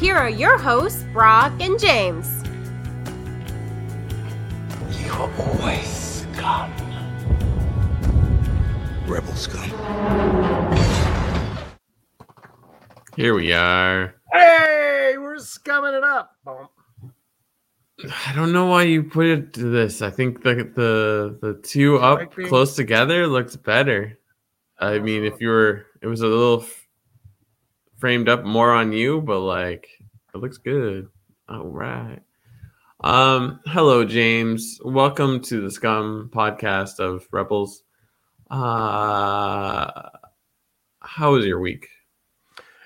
[0.00, 2.42] Here are your hosts, Brock and James.
[5.00, 5.86] You're always
[6.34, 6.70] scum.
[9.06, 9.70] Rebel scum.
[13.16, 14.14] Here we are.
[14.32, 16.32] Hey, we're scumming it up.
[16.44, 16.70] Bump.
[18.26, 20.02] I don't know why you put it to this.
[20.02, 24.18] I think the the the two up close together looks better.
[24.78, 26.85] I mean, if you were, it was a little f-
[27.98, 29.88] framed up more on you, but like
[30.34, 31.08] it looks good.
[31.48, 32.20] All right.
[33.02, 34.78] Um, hello, James.
[34.84, 37.82] Welcome to the Scum podcast of Rebels.
[38.50, 40.08] Uh,
[41.00, 41.88] how was your week?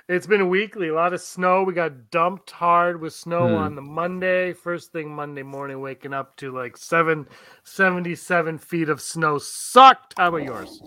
[0.08, 1.62] It's been a weekly, a lot of snow.
[1.62, 3.54] We got dumped hard with snow Hmm.
[3.54, 4.52] on the Monday.
[4.52, 7.28] First thing Monday morning, waking up to like seven,
[7.62, 9.38] 77 feet of snow.
[9.38, 10.14] Sucked.
[10.16, 10.82] How about yours?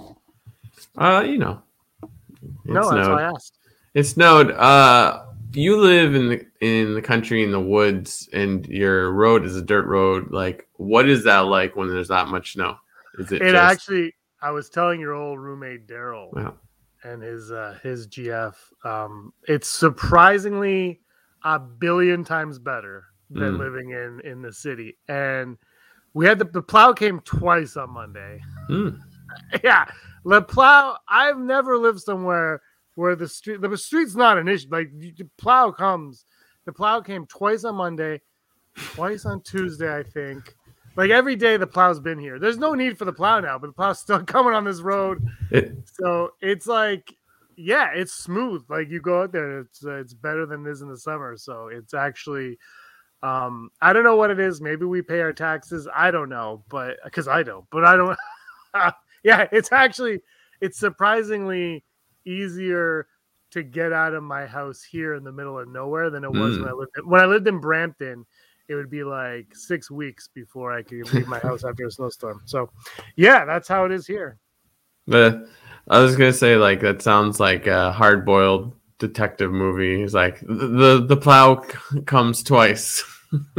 [0.98, 1.64] Uh, you know,
[2.66, 3.12] no, that's snowed.
[3.12, 3.58] why I asked.
[3.94, 4.52] It snowed.
[4.52, 9.56] Uh, you live in the in the country in the woods, and your road is
[9.56, 10.32] a dirt road.
[10.32, 12.78] Like, what is that like when there's that much snow?
[13.20, 16.56] Is it, It just, actually, I was telling your old roommate Daryl Wow.
[17.04, 18.56] and his uh, his GF.
[18.84, 21.02] Um, it's surprisingly
[21.44, 23.60] a billion times better than Mm.
[23.60, 24.98] living in in the city.
[25.08, 25.58] And
[26.14, 28.42] we had the, the plow came twice on Monday.
[28.68, 28.90] Hmm.
[29.64, 29.86] yeah,
[30.26, 30.98] the plow.
[31.08, 32.62] I've never lived somewhere
[32.96, 34.68] where the street the street's not an issue.
[34.70, 36.26] Like the plow comes,
[36.66, 38.22] the plow came twice on Monday,
[38.76, 40.56] twice on Tuesday, I think.
[40.96, 42.38] Like every day, the plow's been here.
[42.38, 45.28] There's no need for the plow now, but the plow's still coming on this road.
[46.02, 47.16] So it's like,
[47.58, 48.64] yeah, it's smooth.
[48.70, 51.36] Like you go out there, it's uh, it's better than it is in the summer.
[51.38, 52.60] So it's actually,
[53.24, 54.62] um, I don't know what it is.
[54.62, 55.88] Maybe we pay our taxes.
[55.94, 58.18] I don't know, but because I don't, but I don't.
[59.24, 60.22] yeah, it's actually
[60.62, 61.84] it's surprisingly
[62.26, 63.08] easier
[63.52, 66.58] to get out of my house here in the middle of nowhere than it was
[66.58, 68.26] when I lived when I lived in Brampton.
[68.68, 72.42] It would be like six weeks before I could leave my house after a snowstorm.
[72.46, 72.70] So,
[73.16, 74.38] yeah, that's how it is here.
[75.08, 75.50] the
[75.90, 80.02] I was gonna say like that sounds like a hard boiled detective movie.
[80.02, 83.04] It's like the the, the plow c- comes twice.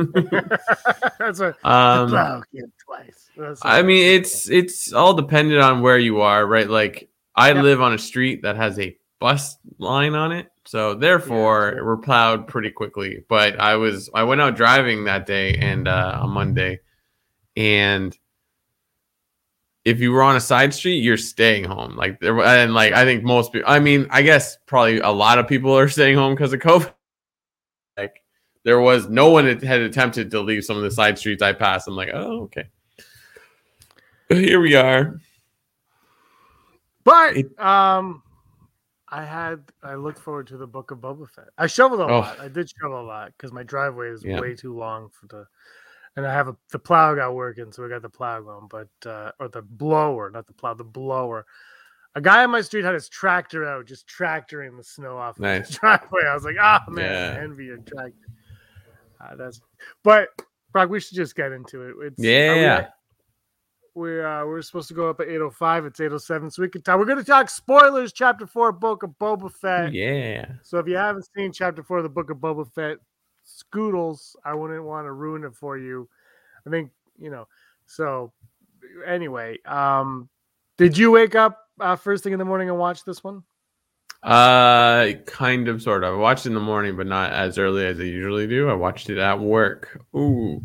[1.18, 3.28] That's a Um, plow came twice.
[3.36, 6.68] That's I mean, it's it's all dependent on where you are, right?
[6.68, 7.62] Like I Yep.
[7.62, 11.84] live on a street that has a bus line on it, so therefore sure.
[11.84, 13.24] we're plowed pretty quickly.
[13.28, 16.80] But I was I went out driving that day and uh, on Monday,
[17.56, 18.16] and
[19.84, 21.96] if you were on a side street, you're staying home.
[21.96, 23.70] Like there, and like I think most people.
[23.70, 26.92] I mean, I guess probably a lot of people are staying home because of COVID.
[27.96, 28.22] Like
[28.64, 31.52] there was no one that had attempted to leave some of the side streets I
[31.52, 31.86] passed.
[31.88, 32.64] I'm like, oh okay.
[34.30, 35.20] Here we are.
[37.04, 38.22] But it- um,
[39.08, 41.48] I had I looked forward to the Book of Boba Fett.
[41.58, 42.18] I shoveled a Oh.
[42.20, 42.40] lot.
[42.40, 44.40] I did shovel a lot because my driveway is Yeah.
[44.40, 45.46] way too long for the,
[46.16, 48.88] and I have a the plow got working, so we got the plow going, but
[49.08, 51.46] uh, or the blower, not the plow, the blower.
[52.16, 55.44] A guy on my street had his tractor out, just tractoring the snow off of
[55.44, 56.22] his driveway.
[56.28, 57.40] I was like, ah, man, Yeah.
[57.42, 58.14] Envy your tractor.
[59.20, 59.60] Uh, that's,
[60.04, 60.28] but
[60.72, 61.94] Brock, we should just get into it.
[62.06, 62.88] It's, are
[63.94, 64.16] we Yeah.
[64.16, 65.86] at- we're uh, we're supposed to go up at 805.
[65.86, 66.98] It's 807, so we can talk.
[66.98, 69.92] We're gonna talk spoilers, chapter four, book of Boba Fett.
[69.92, 70.46] Yeah.
[70.62, 72.98] So if you haven't seen chapter four of the book of Boba Fett,
[73.46, 76.08] Scoodles, I wouldn't want to ruin it for you.
[76.66, 77.46] I think, you know.
[77.86, 78.32] So
[79.06, 80.28] anyway, um
[80.76, 83.42] did you wake up uh, first thing in the morning and watch this one?
[84.24, 86.14] Uh, kind of, sort of.
[86.14, 88.68] I watched it in the morning, but not as early as I usually do.
[88.70, 90.00] I watched it at work.
[90.16, 90.62] Ooh,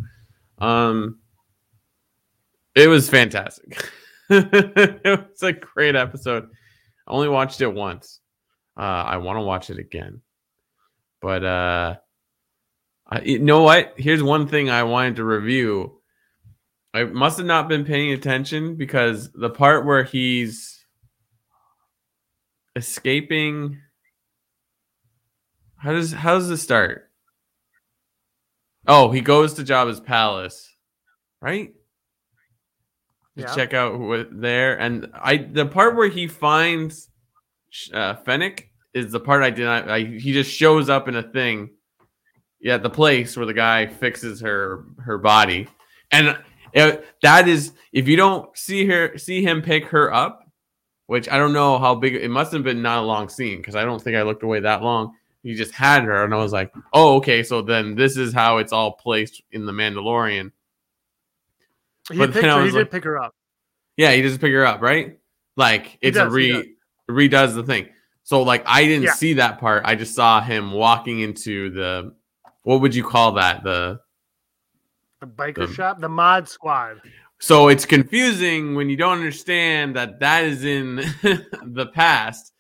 [0.60, 1.19] um,
[2.80, 3.90] it was fantastic.
[4.30, 6.50] it was a great episode.
[7.08, 8.20] I only watched it once.
[8.78, 10.22] Uh, I want to watch it again,
[11.22, 11.96] but uh,
[13.08, 13.94] I, you know what?
[13.98, 16.00] Here's one thing I wanted to review.
[16.94, 20.80] I must have not been paying attention because the part where he's
[22.76, 23.78] escaping
[25.78, 27.10] how does how does this start
[28.88, 30.74] oh he goes to jabba's palace
[31.42, 31.74] right
[33.38, 33.56] to Yeah.
[33.56, 37.10] check out what there and i the part where he finds
[37.94, 39.88] uh fennec is the part I did not.
[39.88, 41.70] I, he just shows up in a thing,
[42.60, 45.68] yeah, the place where the guy fixes her her body,
[46.12, 46.36] and
[46.76, 50.42] uh, that is if you don't see her see him pick her up,
[51.06, 53.76] which I don't know how big it must have been not a long scene because
[53.76, 55.14] I don't think I looked away that long.
[55.44, 58.58] He just had her, and I was like, oh, okay, so then this is how
[58.58, 60.52] it's all placed in the Mandalorian.
[62.12, 63.34] He, But picked her, he was did pick her up.
[63.98, 65.20] Yeah, he just pick her up, right?
[65.58, 66.76] Like it's does, a re
[67.10, 67.90] redoes the thing.
[68.24, 69.14] So like I didn't Yeah.
[69.14, 69.84] see that part.
[69.86, 72.14] I just saw him walking into the
[72.64, 73.64] what would you call that?
[73.64, 74.00] The
[75.22, 77.02] The biker The- shop, the mod squad.
[77.40, 80.96] so it's confusing when you don't understand that that is in
[81.64, 82.54] the past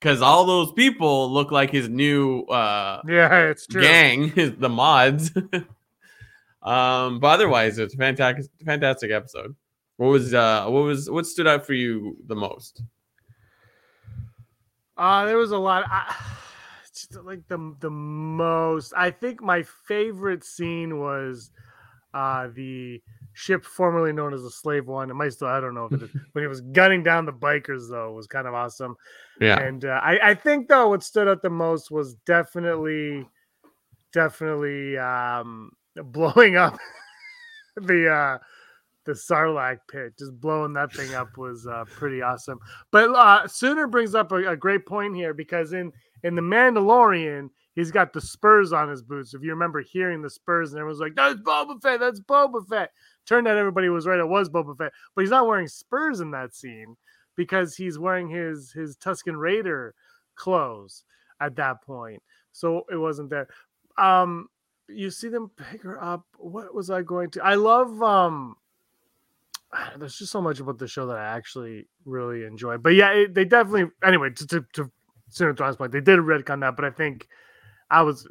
[0.00, 3.80] because all those people look like his new uh Yeah, it's true.
[3.82, 5.30] gang, the mods.
[6.62, 9.54] um, but otherwise, it's a fantastic, fantastic episode.
[9.96, 12.82] What was uh, what was what stood out for you the most?
[14.96, 15.84] Uh, there was a lot.
[15.90, 16.14] I,
[16.94, 18.92] just like the the most.
[18.96, 21.50] I think my favorite scene was
[22.14, 25.10] uh, the ship formerly known as the Slave One.
[25.10, 25.48] It might still.
[25.48, 26.10] I don't know if it is.
[26.32, 28.96] when he was gunning down the bikers, though, was kind of awesome.
[29.40, 33.26] Yeah, And uh, I, I think though what stood out the most was definitely,
[34.12, 36.78] definitely um, blowing up
[37.76, 38.38] the uh,
[39.04, 40.14] the Sarlacc pit.
[40.18, 42.58] Just blowing that thing up was uh, pretty awesome.
[42.90, 45.92] But uh, Sooner brings up a, a great point here because in
[46.22, 47.50] in the Mandalorian.
[47.74, 49.32] He's got the spurs on his boots.
[49.32, 52.00] If you remember hearing the spurs, and everyone's like, "That's Boba Fett.
[52.00, 52.90] That's Boba Fett."
[53.24, 54.18] Turned out everybody was right.
[54.18, 56.96] It was Boba Fett, but he's not wearing spurs in that scene
[57.34, 59.94] because he's wearing his his Tusken Raider
[60.34, 61.04] clothes
[61.40, 62.22] at that point.
[62.52, 63.48] So it wasn't there.
[63.98, 64.48] Um
[64.88, 66.24] you see them pick her up.
[66.38, 67.44] What was I going to?
[67.44, 68.56] I love um
[69.98, 72.78] there's just so much about the show that I actually really enjoy.
[72.78, 74.90] But yeah, it, they definitely anyway to to, to
[75.28, 77.26] Senator point, they did retcon that, but I think
[77.90, 78.26] I was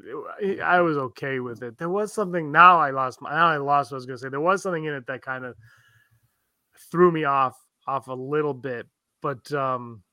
[0.64, 1.78] I was okay with it.
[1.78, 4.30] There was something now I lost my now I lost what I was gonna say.
[4.30, 5.56] There was something in it that kind of
[6.92, 7.58] threw me off
[7.88, 8.88] off a little bit,
[9.22, 10.04] but um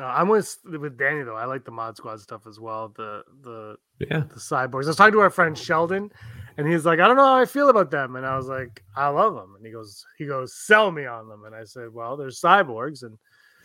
[0.00, 1.36] uh, I'm with with Danny though.
[1.36, 2.92] I like the Mod Squad stuff as well.
[2.96, 4.20] The the yeah.
[4.20, 4.84] the cyborgs.
[4.84, 6.10] I was talking to our friend Sheldon,
[6.56, 8.16] and he's like, I don't know how I feel about them.
[8.16, 9.54] And I was like, I love them.
[9.56, 11.44] And he goes, he goes, sell me on them.
[11.44, 13.18] And I said, well, there's cyborgs, and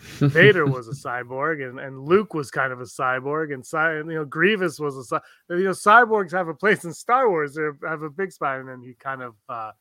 [0.31, 4.09] Vader was a cyborg, and, and Luke was kind of a cyborg, and, cy- and
[4.09, 7.55] you know Grievous was a cy- you know cyborgs have a place in Star Wars.
[7.55, 9.71] They have a big spot, and then he kind of uh,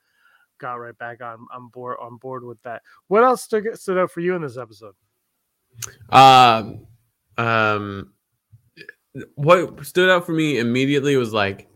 [0.58, 2.82] got right back on on board on board with that.
[3.08, 4.94] What else stood, stood out for you in this episode?
[6.10, 6.86] Um,
[7.36, 8.12] um,
[9.34, 11.68] what stood out for me immediately was like,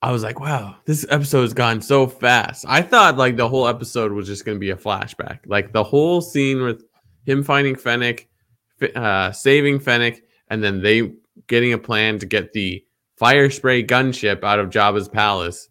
[0.00, 2.64] I was like, wow, this episode has gone so fast.
[2.68, 5.40] I thought like the whole episode was just going to be a flashback.
[5.46, 6.82] Like the whole scene with
[7.24, 8.28] him finding Fennec,
[8.96, 11.12] uh, saving Fennec, and then they
[11.46, 12.84] getting a plan to get the
[13.16, 15.68] fire spray gunship out of Jabba's palace.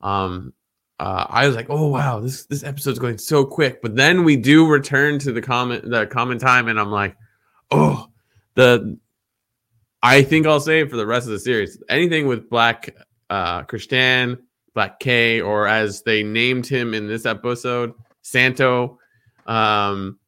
[0.00, 0.54] Um,
[0.98, 3.82] uh, I was like, oh wow, this this episode's going so quick.
[3.82, 7.16] But then we do return to the comment the common time, and I'm like,
[7.70, 8.08] oh,
[8.54, 8.98] the
[10.04, 11.82] I think I'll say it for the rest of the series.
[11.88, 12.94] Anything with Black
[13.30, 14.38] uh Christian,
[14.74, 18.98] Black K, or as they named him in this episode, Santo.
[19.46, 20.18] Um,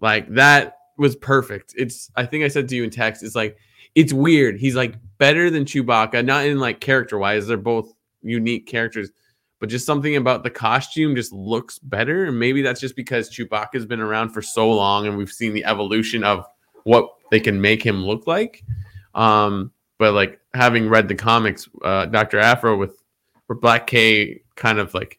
[0.00, 1.74] like that was perfect.
[1.76, 3.58] It's I think I said to you in text, it's like
[3.94, 4.58] it's weird.
[4.58, 9.10] He's like better than Chewbacca, not in like character wise, they're both unique characters
[9.58, 12.24] but just something about the costume just looks better.
[12.26, 15.64] And maybe that's just because Chewbacca's been around for so long and we've seen the
[15.64, 16.46] evolution of
[16.84, 18.62] what they can make him look like.
[19.16, 22.38] Um, but like having read the comics, uh, Dr.
[22.38, 23.02] Aphra with
[23.46, 25.18] where Black K kind of like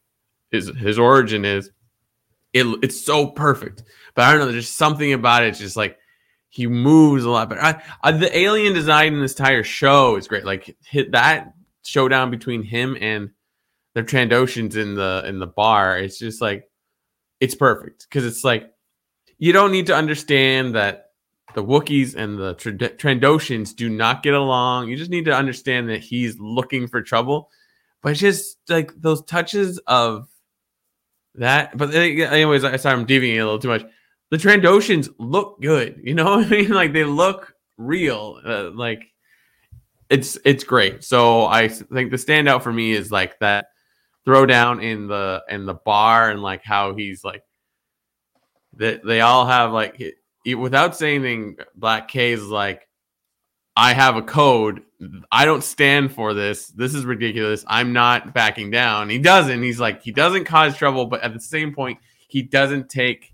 [0.51, 1.71] his his origin is,
[2.53, 3.83] it, it's so perfect.
[4.15, 5.97] But I don't know, there's something about it, it's just like
[6.49, 7.61] he moves a lot better.
[7.61, 10.45] I, I, the alien design in this entire show is great.
[10.45, 13.31] Like hit that showdown between him and
[13.93, 15.97] their Trandoshans in the in the bar.
[15.97, 16.69] It's just like
[17.39, 18.71] it's perfect because it's like
[19.37, 21.06] you don't need to understand that
[21.57, 24.89] the Wookiees and the Trand- Trandoshans do not get along.
[24.89, 27.49] You just need to understand that he's looking for trouble.
[28.03, 30.27] But just like those touches of
[31.33, 31.75] that.
[31.75, 33.83] But uh, anyways, I sorry I'm deviating a little too much.
[34.29, 35.99] The Trandoshans look good.
[36.03, 36.69] You know what I mean?
[36.69, 38.39] Like they look real.
[38.45, 39.07] Uh, like
[40.11, 41.03] it's it's great.
[41.03, 43.69] So I think the standout for me is like that
[44.27, 47.41] throwdown in the in the bar and like how he's like
[48.73, 49.99] that they all have like
[50.55, 52.87] without saying anything black k is like
[53.75, 54.81] i have a code
[55.31, 59.79] i don't stand for this this is ridiculous i'm not backing down he doesn't he's
[59.79, 63.33] like he doesn't cause trouble but at the same point he doesn't take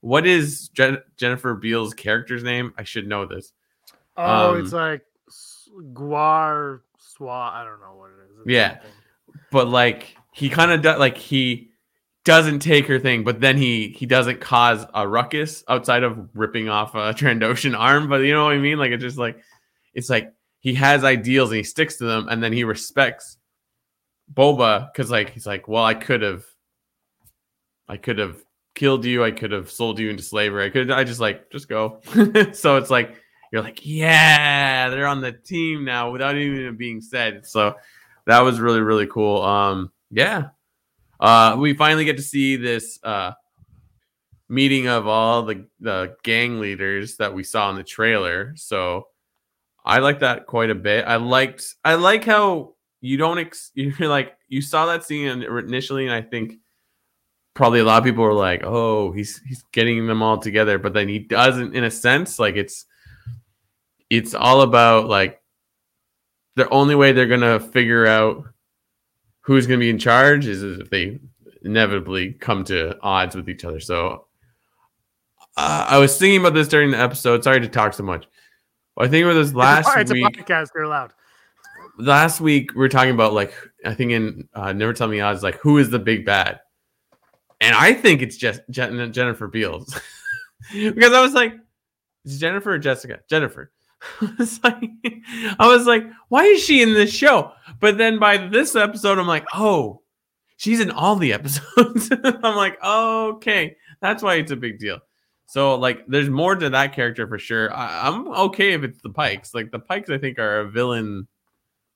[0.00, 2.72] what is Je- Jennifer Beals' character's name?
[2.78, 3.52] I should know this.
[4.16, 5.02] Oh, Um, it's like
[5.92, 7.52] Guar Swa.
[7.52, 8.38] I don't know what it is.
[8.40, 8.70] It's Yeah.
[8.76, 8.90] something.
[9.50, 11.69] But like he kind of does like he
[12.30, 16.68] doesn't take her thing, but then he he doesn't cause a ruckus outside of ripping
[16.68, 18.08] off a Trandoshan arm.
[18.08, 18.78] But you know what I mean?
[18.78, 19.42] Like it's just like
[19.94, 23.36] it's like he has ideals and he sticks to them, and then he respects
[24.32, 26.44] Boba because like he's like, well, I could have,
[27.88, 28.36] I could have
[28.76, 31.68] killed you, I could have sold you into slavery, I could, I just like just
[31.68, 32.00] go.
[32.52, 33.16] so it's like
[33.50, 37.44] you're like, yeah, they're on the team now without even being said.
[37.44, 37.74] So
[38.26, 39.42] that was really really cool.
[39.42, 40.50] Um, yeah,
[41.20, 43.32] uh, we finally get to see this uh
[44.48, 48.52] meeting of all the the gang leaders that we saw in the trailer.
[48.56, 49.06] So
[49.84, 51.06] I like that quite a bit.
[51.06, 56.06] I liked I like how you don't ex- you're like you saw that scene initially,
[56.06, 56.54] and I think
[57.54, 60.92] probably a lot of people were like, "Oh, he's he's getting them all together," but
[60.92, 61.74] then he doesn't.
[61.74, 62.86] In a sense, like it's
[64.10, 65.40] it's all about like
[66.56, 68.44] the only way they're gonna figure out
[69.42, 71.18] who's gonna be in charge is if they
[71.62, 73.80] inevitably come to odds with each other.
[73.80, 74.26] So
[75.56, 77.44] uh, I was thinking about this during the episode.
[77.44, 78.26] Sorry to talk so much.
[78.98, 80.68] I think about this last it's a, week it's a podcast.
[80.74, 81.12] They're allowed.
[81.98, 83.54] last week we were talking about like
[83.84, 86.60] I think in uh, Never Tell Me Odds, like who is the big bad,
[87.60, 89.98] and I think it's just Jen- Jennifer Beals
[90.72, 91.54] because I was like,
[92.24, 93.20] is Jennifer or Jessica?
[93.28, 93.72] Jennifer.
[94.20, 94.90] I was like,
[95.58, 97.52] I was like, why is she in this show?
[97.80, 100.02] But then by this episode, I'm like, oh,
[100.56, 102.10] she's in all the episodes.
[102.24, 104.98] I'm like, oh, okay, that's why it's a big deal.
[105.46, 107.74] So like, there's more to that character for sure.
[107.74, 109.54] I- I'm okay if it's the Pikes.
[109.54, 111.26] Like the Pikes, I think are a villain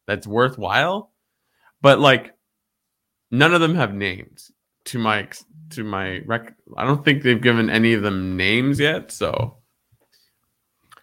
[0.07, 1.13] that's worthwhile,
[1.81, 2.35] but like,
[3.31, 4.51] none of them have names.
[4.87, 5.27] To my
[5.71, 9.11] to my rec, I don't think they've given any of them names yet.
[9.11, 9.57] So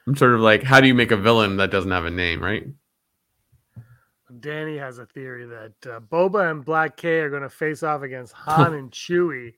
[0.06, 2.44] I'm sort of like, how do you make a villain that doesn't have a name,
[2.44, 2.68] right?
[4.40, 8.02] Danny has a theory that uh, Boba and Black K are going to face off
[8.02, 9.54] against Han and Chewie.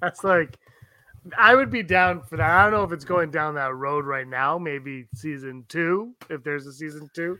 [0.00, 0.58] That's like,
[1.36, 2.50] I would be down for that.
[2.50, 4.58] I don't know if it's going down that road right now.
[4.58, 7.38] Maybe season two, if there's a season two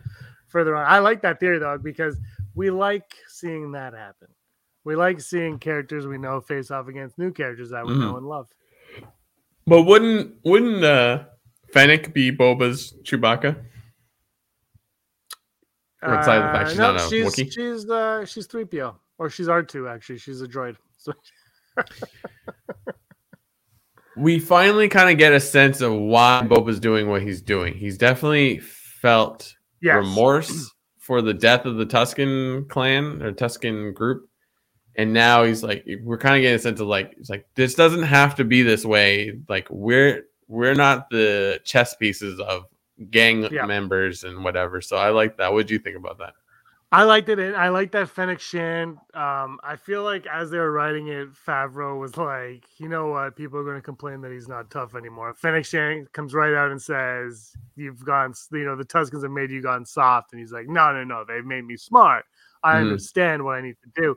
[0.51, 0.85] further on.
[0.87, 2.19] I like that theory though because
[2.55, 4.29] we like seeing that happen.
[4.85, 8.27] We like seeing characters we know face off against new characters that we know and
[8.27, 8.49] love.
[9.67, 11.25] But wouldn't wouldn't uh
[11.73, 13.57] Fennec be Boba's Chewbacca?
[16.03, 17.53] Or outside of the fact she's Uh, no, not a she's Wookiee?
[17.53, 20.19] she's uh, she's three PO or she's R two actually.
[20.19, 20.77] She's a droid.
[20.97, 21.13] So
[24.17, 27.75] we finally kind of get a sense of why Boba's doing what he's doing.
[27.75, 29.97] He's definitely felt yes.
[29.97, 34.29] remorse for the death of the Tusken clan or Tusken group.
[34.97, 37.75] And now he's like, we're kind of getting a sense of like, it's like this
[37.75, 39.39] doesn't have to be this way.
[39.49, 42.65] Like we're we're not the chess pieces of
[43.11, 43.67] gang Yeah.
[43.67, 44.81] members and whatever.
[44.81, 45.53] So I like that.
[45.53, 46.35] What do you think about that?
[46.93, 47.39] I liked it.
[47.55, 48.99] I like that Fennec Shan.
[49.15, 53.37] Um, I feel like as they were writing it, Favreau was like, you know what?
[53.37, 55.33] People are going to complain that he's not tough anymore.
[55.33, 58.35] Fennec Shan comes right out and says, "You've gone.
[58.51, 61.25] You know, the Tuskens have made you gone soft." And he's like, "No, no, no.
[61.25, 62.25] They've made me smart.
[62.65, 62.81] I Mhm.
[62.81, 64.17] understand what I need to do."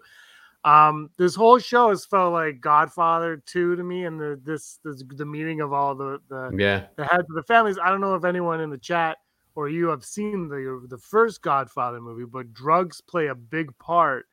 [0.66, 5.04] Um, this whole show has felt like Godfather two to me, and the this, this
[5.16, 6.88] the meeting of all the the Yeah.
[6.96, 7.78] the heads of the families.
[7.78, 9.18] I don't know if anyone in the chat
[9.56, 14.26] or you have seen the the first Godfather movie, but drugs play a big part.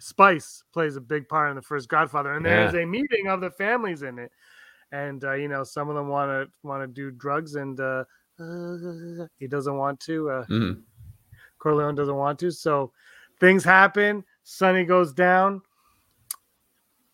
[0.00, 3.50] Spice plays a big part in the first Godfather, and there's a meeting of the
[3.50, 4.30] families in it,
[4.92, 8.04] and uh, you know some of them want to want to do drugs, and uh,
[8.38, 10.30] uh, he doesn't want to.
[10.30, 10.82] Uh, Mhm.
[11.58, 12.92] Corleone doesn't want to, so
[13.40, 14.24] things happen.
[14.44, 15.60] Sonny goes down,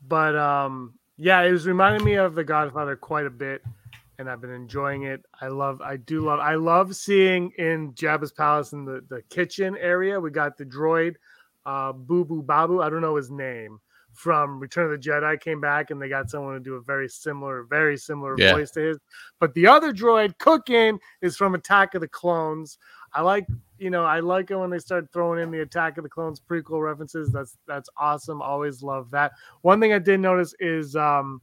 [0.09, 3.63] but um, yeah, it was reminding me of the Godfather quite a bit,
[4.19, 5.25] and I've been enjoying it.
[5.41, 9.77] I love, I do love, I love seeing in Jabba's palace in the the kitchen
[9.79, 10.21] area.
[10.21, 11.17] We got the droid,
[11.67, 12.81] uh, Boo Boo Babu.
[12.81, 13.81] I don't know his name
[14.13, 15.41] from Return of the Jedi.
[15.41, 18.53] Came back and they got someone to do a very similar, very similar Yeah.
[18.53, 18.99] voice to his.
[19.41, 22.79] But the other droid cooking is from Attack of the Clones.
[23.15, 23.47] I like,
[23.79, 26.41] you know, I like it when they start throwing in the Attack of the Clones
[26.41, 27.31] prequel references.
[27.31, 28.43] That's that's awesome.
[28.43, 29.33] Always love that.
[29.63, 31.41] One thing I did notice is um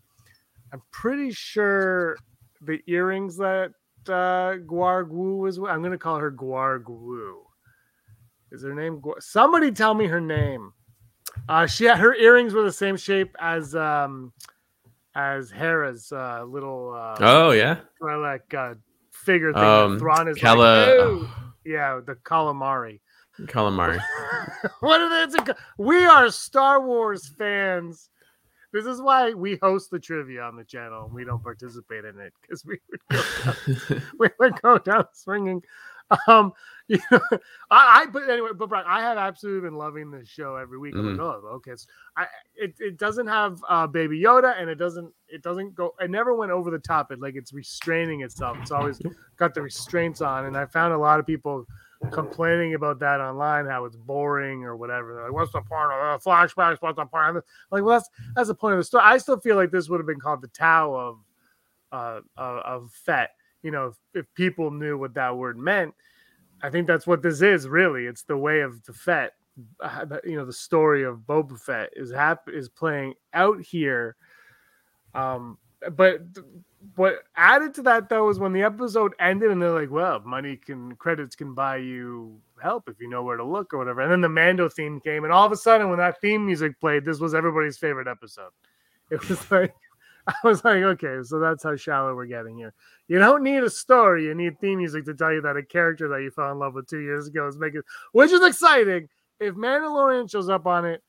[0.73, 2.17] I'm pretty sure
[2.61, 3.71] the earrings that
[4.07, 7.41] uh Guar Gu was I'm gonna call her Guar Gu.
[8.51, 9.21] Is her name Guar?
[9.21, 10.73] Somebody tell me her name.
[11.47, 14.33] Uh she had her earrings were the same shape as um
[15.15, 17.77] as Hera's uh little uh Oh yeah.
[18.01, 18.75] like uh
[19.11, 21.29] figure thing Um, Thrawn is Kala- like.
[21.65, 22.99] Yeah, the calamari.
[23.41, 23.99] Calamari.
[24.81, 28.09] what are a, we are Star Wars fans,
[28.73, 32.19] this is why we host the trivia on the channel and we don't participate in
[32.19, 35.61] it because we would go down, we would go down swinging.
[36.27, 36.53] Um,
[36.97, 37.21] you know,
[37.69, 40.93] I, I but anyway, but Brian, I have absolutely been loving this show every week.
[40.93, 44.75] I'm like, oh, okay, it's, I it, it doesn't have uh, Baby Yoda, and it
[44.75, 45.93] doesn't it doesn't go.
[46.01, 47.13] It never went over the top.
[47.13, 48.57] It like it's restraining itself.
[48.61, 49.01] It's always
[49.37, 51.65] got the restraints on, and I found a lot of people
[52.11, 55.13] complaining about that online, how it's boring or whatever.
[55.13, 56.81] They're like, what's the point of uh, flashbacks?
[56.81, 57.43] What's the point of this?
[57.71, 59.03] Like, well, that's that's the point of the story.
[59.05, 61.19] I still feel like this would have been called the Tao of
[61.93, 63.29] uh, of, of Fett.
[63.63, 65.93] You know, if, if people knew what that word meant,
[66.63, 67.67] I think that's what this is.
[67.67, 69.33] Really, it's the way of the Fett.
[69.79, 74.15] Uh, you know, the story of Boba Fett is hap- is playing out here.
[75.13, 75.57] Um,
[75.91, 76.21] but
[76.95, 80.55] what added to that though is when the episode ended and they're like, well, money
[80.55, 84.01] can credits can buy you help if you know where to look or whatever.
[84.01, 86.79] And then the Mando theme came, and all of a sudden, when that theme music
[86.79, 88.51] played, this was everybody's favorite episode.
[89.09, 89.73] It was like
[90.27, 92.73] I was like, okay, so that's how shallow we're getting here.
[93.07, 96.07] You don't need a story, you need theme music to tell you that a character
[96.09, 99.09] that you fell in love with two years ago is making which is exciting.
[99.39, 101.03] If Mandalorian shows up on it,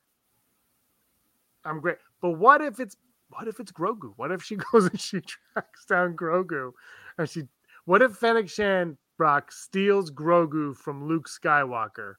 [1.65, 1.99] I'm great.
[2.21, 2.97] But what if it's
[3.31, 4.13] what if it's Grogu?
[4.17, 6.73] What if she goes and she tracks down Grogu?
[7.19, 7.45] And she
[7.85, 12.15] what if Fennec Shan Brock steals Grogu from Luke Skywalker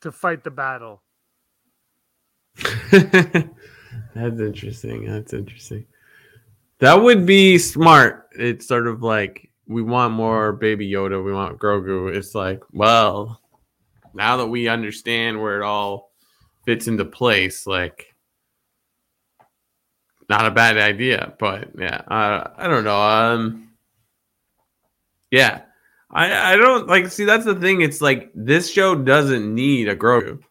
[0.00, 1.02] to fight the battle?
[2.90, 5.06] That's interesting.
[5.06, 5.86] That's interesting.
[6.82, 8.28] That would be smart.
[8.32, 12.12] It's sort of like we want more baby Yoda, we want Grogu.
[12.12, 13.40] It's like, well,
[14.14, 16.10] now that we understand where it all
[16.66, 18.12] fits into place, like
[20.28, 23.00] not a bad idea, but yeah, uh, I don't know.
[23.00, 23.70] Um,
[25.30, 25.60] yeah,
[26.10, 27.82] I I don't like see that's the thing.
[27.82, 30.42] It's like this show doesn't need a Grogu.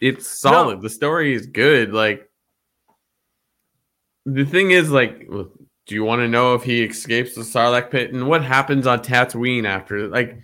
[0.00, 0.76] It's solid.
[0.76, 0.82] No.
[0.84, 1.92] The story is good.
[1.92, 2.30] Like
[4.26, 8.12] the thing is, like, do you want to know if he escapes the Sarlacc pit
[8.12, 10.08] and what happens on Tatooine after?
[10.08, 10.38] Like,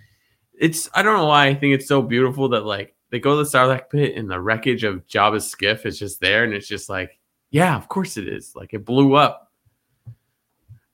[0.53, 3.43] it's I don't know why I think it's so beautiful that like they go to
[3.43, 6.89] the Sarlacc pit and the wreckage of Jabba's skiff is just there, and it's just
[6.89, 8.55] like yeah, of course it is.
[8.55, 9.51] Like it blew up.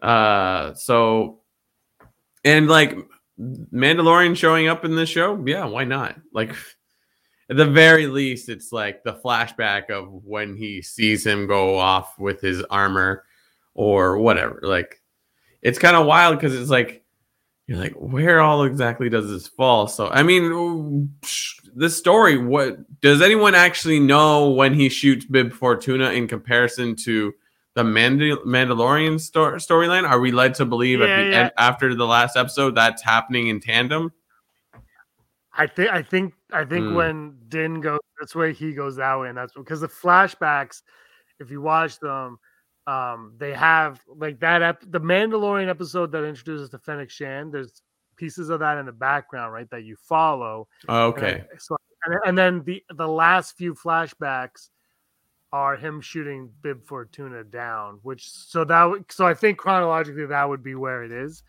[0.01, 1.41] Uh, so
[2.43, 2.97] and like
[3.39, 6.15] Mandalorian showing up in this show, yeah, why not?
[6.33, 6.55] Like
[7.49, 12.19] at the very least, it's like the flashback of when he sees him go off
[12.19, 13.23] with his armor
[13.73, 14.59] or whatever.
[14.63, 15.01] Like
[15.61, 17.03] it's kind of wild because it's like
[17.67, 19.87] you're like, where all exactly does this fall?
[19.87, 21.11] So I mean,
[21.75, 22.37] the story.
[22.37, 27.33] What does anyone actually know when he shoots Bib Fortuna in comparison to
[27.75, 30.09] the Mandal- Mandalorian sto- storyline?
[30.09, 31.39] Are we led to believe yeah, at the yeah.
[31.43, 34.11] end after the last episode that's happening in tandem?
[35.53, 36.95] I think I think I think mm.
[36.95, 40.81] when Din goes this way, he goes that way, and that's because the flashbacks.
[41.39, 42.39] If you watch them,
[42.87, 47.51] um, they have like that ep- the Mandalorian episode that introduces the Fennec Shan.
[47.51, 47.81] There's
[48.15, 50.67] pieces of that in the background, right, that you follow.
[50.89, 51.43] okay.
[51.51, 54.69] And, so, and, and then the the last few flashbacks
[55.51, 60.63] are him shooting Bib Fortuna down, which so that so I think chronologically that would
[60.63, 61.43] be where it is,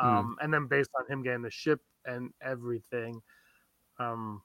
[0.00, 0.06] hmm.
[0.06, 0.44] um, mm.
[0.44, 3.20] and then based on him getting the ship and everything,
[4.02, 4.42] um,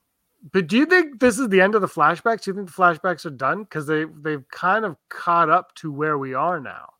[0.51, 2.43] but do you think this is the end of the flashbacks?
[2.43, 5.91] Do you think the flashbacks are done because they they've kind of caught up to
[5.91, 6.93] where we are now?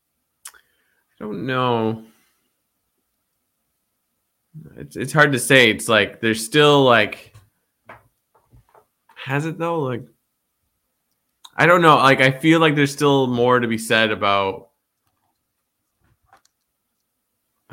[0.49, 2.03] I don't know.
[4.75, 5.69] It's it's hard to say.
[5.69, 7.33] It's like there's still like
[9.15, 9.79] has it though?
[9.79, 10.03] Like
[11.55, 11.97] I don't know.
[11.97, 14.69] Like I feel like there's still more to be said about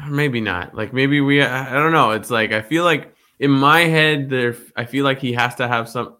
[0.08, 0.74] maybe not.
[0.74, 2.10] Like maybe we I don't know.
[2.12, 5.68] It's like I feel like in my head, there I feel like he has to
[5.68, 6.16] have some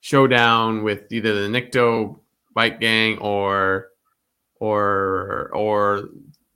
[0.00, 2.18] showdown with either the Nikto
[2.54, 3.88] bike gang or
[4.60, 6.08] or or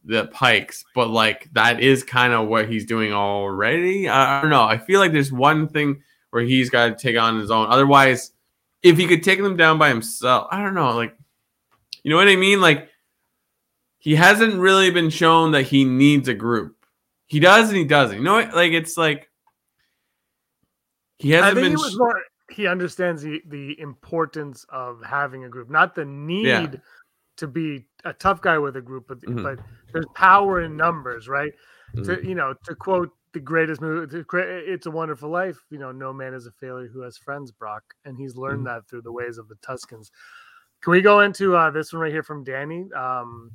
[0.05, 4.09] the Pikes, but like that is kind of what he's doing already.
[4.09, 4.65] I, I don't know.
[4.65, 7.69] I feel like there's one thing where he's got to take on his own.
[7.69, 8.33] Otherwise,
[8.83, 10.97] if he could take them down by himself, I don't know.
[10.97, 11.17] Like,
[12.03, 12.61] you know what I mean?
[12.61, 12.89] Like,
[13.99, 16.75] he hasn't really been shown that he needs a group.
[17.27, 18.19] He does and he doesn't.
[18.19, 18.55] You know, what?
[18.55, 19.31] like it's like
[21.23, 21.77] he hasn't been.
[21.77, 26.67] He, more, he understands the, the importance of having a group, not the need yeah.
[27.37, 29.43] to be a tough guy with a group, but, mm-hmm.
[29.43, 29.59] but
[29.93, 31.53] there's power in numbers, right?
[31.95, 32.05] Mm-hmm.
[32.05, 36.13] To you know, to quote the greatest movie, "It's a Wonderful Life." You know, no
[36.13, 38.75] man is a failure who has friends, Brock, and he's learned mm-hmm.
[38.75, 40.11] that through the ways of the Tuskens.
[40.83, 42.87] Can we go into uh, this one right here from Danny?
[42.93, 43.53] Um,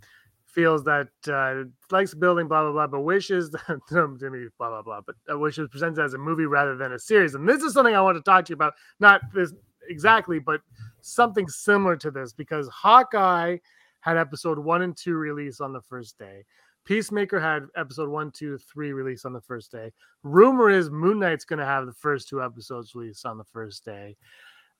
[0.57, 3.55] feels that uh, likes building, blah blah blah, but wishes
[3.91, 7.35] Jimmy, blah blah blah, but uh, wishes presents as a movie rather than a series.
[7.35, 8.73] And this is something I want to talk to you about.
[8.99, 9.53] Not this
[9.87, 10.61] exactly, but
[11.01, 13.57] something similar to this because Hawkeye
[13.99, 16.43] had episode one and two release on the first day.
[16.85, 19.91] Peacemaker had episode one, two, three release on the first day.
[20.23, 23.85] Rumor is Moon Knight's going to have the first two episodes released on the first
[23.85, 24.17] day.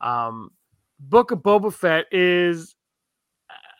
[0.01, 0.49] Um,
[0.99, 2.75] Book of Boba Fett is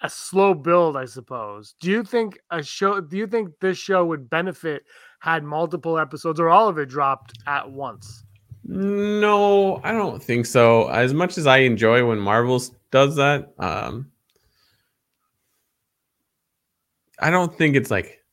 [0.02, 1.76] a slow build, I suppose.
[1.80, 3.02] Do you think a show?
[3.02, 4.84] Do you think this show would benefit
[5.20, 8.24] had multiple episodes or all of it dropped at once?
[8.64, 10.90] No, I don't think so.
[10.90, 14.12] As much as I enjoy when Marvel does that, um,
[17.20, 18.24] I don't think it's like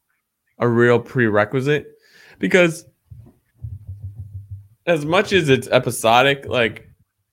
[0.58, 1.86] a real prerequisite
[2.38, 2.84] because
[4.86, 6.88] as much as it's episodic, like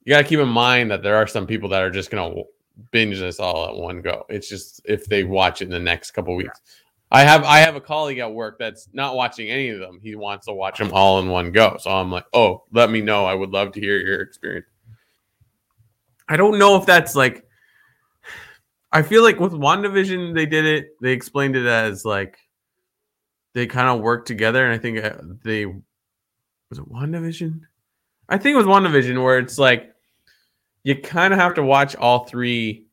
[0.06, 2.44] you gotta keep in mind that there are some people that are just gonna
[2.92, 4.26] binge this all at one go.
[4.30, 6.60] It's just if they watch it in the next couple weeks.
[7.12, 10.00] I have I have a colleague at work that's not watching any of them.
[10.02, 11.78] He wants to watch them all in one go.
[11.80, 13.26] So I'm like, oh, let me know.
[13.26, 14.68] I would love to hear your experience.
[16.30, 17.46] I don't know if that's like
[18.94, 22.38] I feel like with WandaVision, they did it, they explained it as like
[23.54, 27.62] they kind of worked together, and I think uh, they was it WandaVision?
[28.30, 29.94] I think it was WandaVision where it's like
[30.84, 32.86] you kind of have to watch all three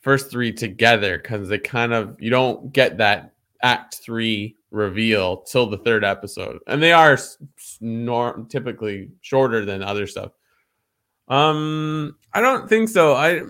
[0.00, 5.66] first three together because they kind of you don't get that act three reveal till
[5.66, 7.18] the third episode and they are
[7.80, 10.32] norm typically shorter than other stuff.
[11.28, 13.14] Um i don't think so.
[13.14, 13.42] I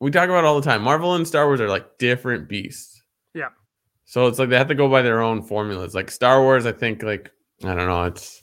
[0.00, 0.82] we talk about all the time.
[0.82, 3.02] Marvel and star wars are like different beasts.
[3.34, 3.48] Yeah.
[4.04, 5.94] so it's like they have to go by their own formulas.
[5.94, 7.30] Like star wars i think like
[7.64, 8.42] i don't know it's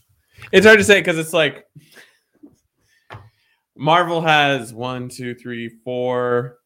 [0.51, 1.65] it's hard to say because it's like
[3.77, 6.57] Marvel has one, two, three, four.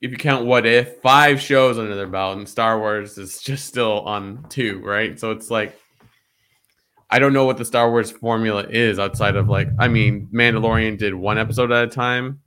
[0.00, 3.66] If you count What If, five shows under their belt, and Star Wars is just
[3.66, 5.18] still on two, right?
[5.18, 5.78] So it's like,
[7.10, 10.96] I don't know what the Star Wars formula is outside of like, I mean, Mandalorian
[10.96, 12.40] did one episode at a time.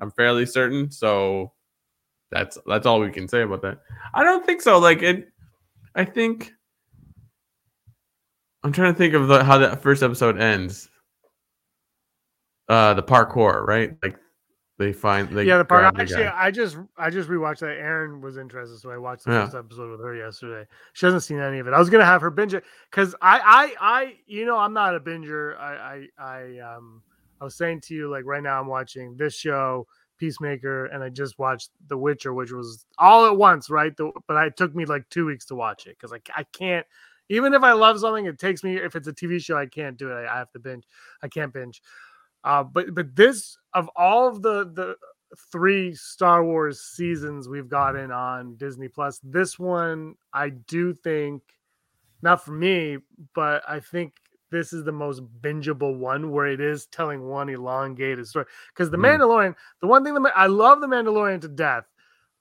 [0.00, 0.90] I'm fairly certain.
[0.90, 1.52] So
[2.30, 3.78] that's that's all we can say about that.
[4.12, 4.78] I don't think so.
[4.78, 5.28] Like it,
[5.94, 6.52] I think.
[8.64, 10.88] I'm trying to think of the, how that first episode ends
[12.68, 13.94] uh the parkour, right?
[14.02, 14.16] Like
[14.78, 16.34] they find they yeah, the the Actually, guy.
[16.34, 17.76] I just I just rewatched that.
[17.76, 19.44] Aaron was interested, so I watched the Yeah.
[19.44, 20.66] first episode with her yesterday.
[20.94, 21.74] She hasn't seen any of it.
[21.74, 23.38] I was gonna have her binge it because I
[23.80, 25.58] I I you know I'm not a binger.
[25.58, 27.02] I I I um
[27.40, 31.10] I was saying to you like right now I'm watching this show Peacemaker and I
[31.10, 33.94] just watched The Witcher, which was all at once, right?
[33.96, 36.86] The, but it took me like two weeks to watch it because I I can't.
[37.28, 38.76] Even if I love something, it takes me.
[38.76, 40.14] If it's a TV show, I can't do it.
[40.14, 40.84] I, I have to binge.
[41.22, 41.82] I can't binge.
[42.44, 44.96] Uh, but but this of all of the the
[45.50, 51.42] three Star Wars seasons we've gotten on Disney Plus, this one I do think
[52.22, 52.98] not for me,
[53.34, 54.14] but I think
[54.50, 58.46] this is the most bingeable one where it is telling one elongated story.
[58.68, 59.18] Because the Mm.
[59.18, 61.84] Mandalorian, the one thing that I love the Mandalorian to death,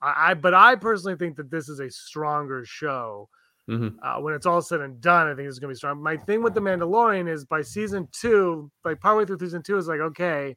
[0.01, 3.29] I, I but I personally think that this is a stronger show
[3.69, 3.95] Mhm.
[4.01, 6.01] uh, when it's all said and done, I think it's gonna be strong.
[6.03, 9.87] My thing with the Mandalorian is by season two, like partway through season two, is
[9.87, 10.55] like okay,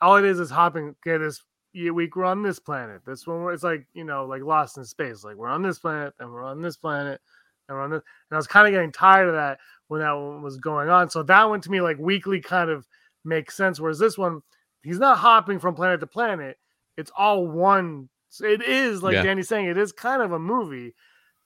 [0.00, 0.94] all it is is hopping.
[1.06, 1.42] Okay, this
[1.74, 3.02] week we're on this planet.
[3.06, 5.24] This one, it's like you know, like Lost in Space.
[5.24, 7.20] Like we're on this planet, and we're on this planet,
[7.68, 8.02] and we're on this.
[8.30, 9.58] And I was kind of getting tired of that
[9.88, 11.10] when that one was going on.
[11.10, 12.86] So that one to me, like weekly, kind of
[13.24, 13.78] makes sense.
[13.80, 14.42] Whereas this one,
[14.82, 16.58] he's not hopping from planet to planet.
[16.96, 18.08] It's all one.
[18.40, 19.22] It is like Yeah.
[19.22, 20.94] Danny's saying, it is kind of a movie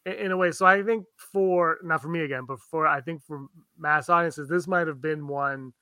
[0.07, 0.51] in a way.
[0.51, 3.47] So I think for not for me again, but for I think for
[3.79, 5.73] mass audiences, this might have been one.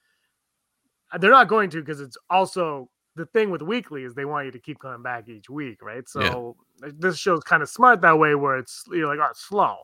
[1.13, 4.47] uh, They're not going to because it's also the thing with weekly is they want
[4.47, 6.09] you to keep coming back each week, right?
[6.09, 9.41] So uh, this show's kind of smart that way, where it's you're like, oh, it's
[9.45, 9.77] slow,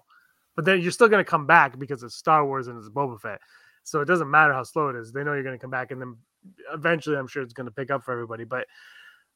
[0.56, 3.20] but then you're still going to come back because it's Star Wars and it's Boba
[3.20, 3.40] Fett.
[3.82, 5.12] So it doesn't matter how slow it is.
[5.12, 6.16] They know you're going to come back, and then
[6.72, 8.44] eventually, I'm sure it's going to pick up for everybody.
[8.44, 8.66] But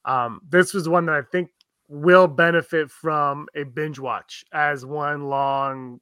[0.05, 1.51] um, this was one that I think
[1.89, 5.99] will benefit from a binge watch as one long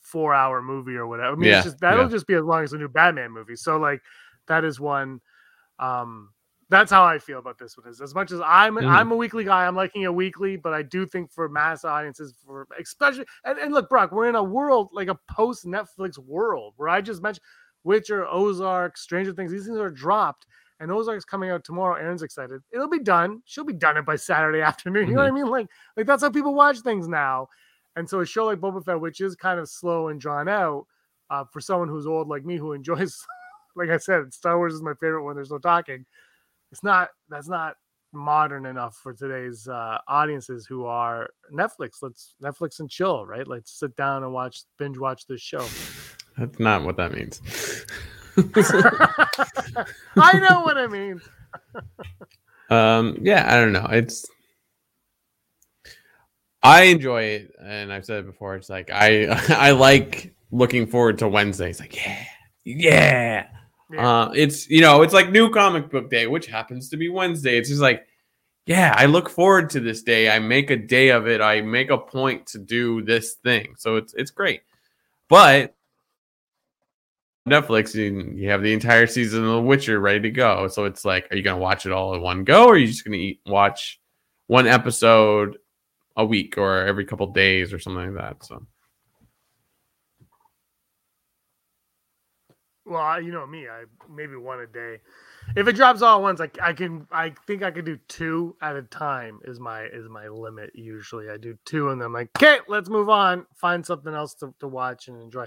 [0.00, 1.32] four hour movie or whatever.
[1.32, 2.10] I mean, Yeah, it's just that'll yeah.
[2.10, 3.54] just be as long as the new Batman movie.
[3.56, 4.02] So like
[4.48, 5.20] that is one
[5.78, 6.30] um
[6.68, 8.88] that's how I feel about this one is as much as I'm Mhm.
[8.88, 12.34] I'm a weekly guy, I'm liking it weekly, but I do think for mass audiences,
[12.44, 16.74] for especially and, and look, Brock, we're in a world like a post Netflix world
[16.76, 17.44] where I just mentioned
[17.84, 20.46] Witcher, Ozark, Stranger Things, these things are dropped.
[20.80, 21.94] And Ozark's coming out tomorrow.
[21.94, 22.62] Aaron's excited.
[22.72, 23.42] It'll be done.
[23.44, 25.08] She'll be done it by Saturday afternoon.
[25.08, 25.48] You know what I mean?
[25.48, 27.48] Like, like that's how people watch things now.
[27.96, 30.86] And so a show like Boba Fett, which is kind of slow and drawn out,
[31.28, 33.24] uh, for someone who's old like me who enjoys,
[33.76, 36.06] like I said, Star Wars is my favorite when there's no talking.
[36.72, 37.10] It's not.
[37.28, 37.74] That's not
[38.12, 41.98] modern enough for today's uh, audiences who are Netflix.
[42.02, 43.46] Let's Netflix and chill, right?
[43.46, 45.66] Let's sit down and watch binge watch this show.
[46.38, 47.42] That's not what that means.
[50.16, 51.20] I know what I mean.
[52.70, 53.88] Um, yeah, I don't know.
[53.90, 54.24] It's
[56.62, 58.54] I enjoy it, and I've said it before.
[58.54, 61.70] It's like I I like looking forward to Wednesday.
[61.70, 62.24] It's like yeah,
[62.64, 63.46] yeah.
[63.92, 64.08] Yeah.
[64.08, 67.58] Uh, it's you know it's like new comic book day, which happens to be Wednesday.
[67.58, 68.06] It's just like
[68.66, 70.30] yeah, I look forward to this day.
[70.30, 71.40] I make a day of it.
[71.40, 73.74] I make a point to do this thing.
[73.78, 74.60] So it's it's great.
[75.28, 75.74] But
[77.50, 80.68] Netflix, you, you have the entire season of The Witcher ready to go.
[80.68, 82.76] So it's like, are you going to watch it all in one go, or are
[82.78, 84.00] you just going to eat watch
[84.46, 85.58] one episode
[86.16, 88.44] a week or every couple days or something like that?
[88.44, 88.66] So
[92.90, 94.98] Well, you know me, I maybe one a day.
[95.54, 98.56] If it drops all at once, I, I can I think I could do two
[98.60, 101.30] at a time is my is my limit usually.
[101.30, 104.52] I do two and then I'm like, okay, let's move on, find something else to,
[104.58, 105.44] to watch and enjoy.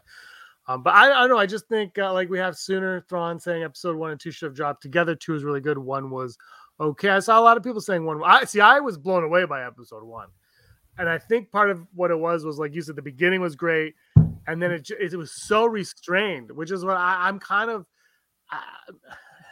[0.67, 1.37] Um, but I, I don't know.
[1.37, 4.47] I just think uh, like we have sooner Thrawn saying episode one and two should
[4.47, 5.15] have dropped together.
[5.15, 5.77] Two is really good.
[5.77, 6.37] One was
[6.79, 7.09] okay.
[7.09, 8.21] I saw a lot of people saying one.
[8.23, 8.61] I see.
[8.61, 10.29] I was blown away by episode one,
[10.97, 13.55] and I think part of what it was was like you said, the beginning was
[13.55, 13.95] great,
[14.47, 17.85] and then it it was so restrained, which is what I, I'm kind of.
[18.49, 18.61] I,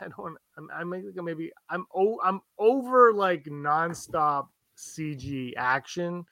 [0.02, 0.38] I don't.
[0.58, 4.48] I'm, I'm maybe maybe I'm o- I'm over like nonstop
[4.78, 6.26] CG action.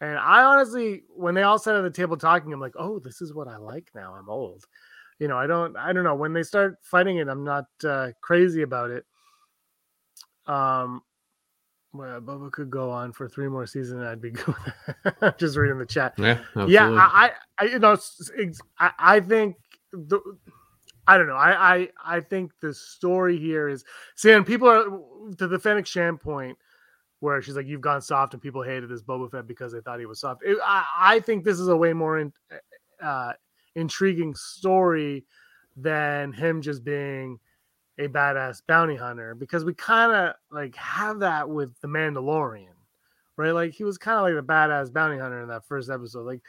[0.00, 3.22] And I honestly, when they all sat at the table talking, I'm like, oh, this
[3.22, 4.14] is what I like now.
[4.14, 4.64] I'm old.
[5.18, 6.14] You know, I don't, I don't know.
[6.14, 9.06] When they start fighting it, I'm not uh, crazy about it.
[10.46, 11.02] Um,
[11.94, 14.02] well, Bubba could go on for three more seasons.
[14.02, 14.54] I'd be good.
[15.38, 16.14] Just reading the chat.
[16.18, 16.98] yeah, Yeah, absolutely.
[16.98, 17.96] I, I, I you know,
[18.78, 19.56] I, I think
[19.92, 20.20] the,
[21.06, 21.36] I don't know.
[21.36, 24.84] I, I, I think the story here is see, and people are
[25.38, 26.58] to the Fennec Shan point
[27.20, 29.98] where she's like, "You've gone soft," and people hated this Boba Fett because they thought
[30.00, 30.42] he was soft.
[30.44, 32.32] It- I, I think this is a way more in,
[33.02, 33.32] uh,
[33.74, 35.24] intriguing story
[35.76, 37.38] than him just being
[37.98, 42.74] a badass bounty hunter because we kind of like have that with the Mandalorian,
[43.36, 43.52] right?
[43.52, 46.24] Like he was kind of like the badass bounty hunter in that first episode.
[46.26, 46.42] Like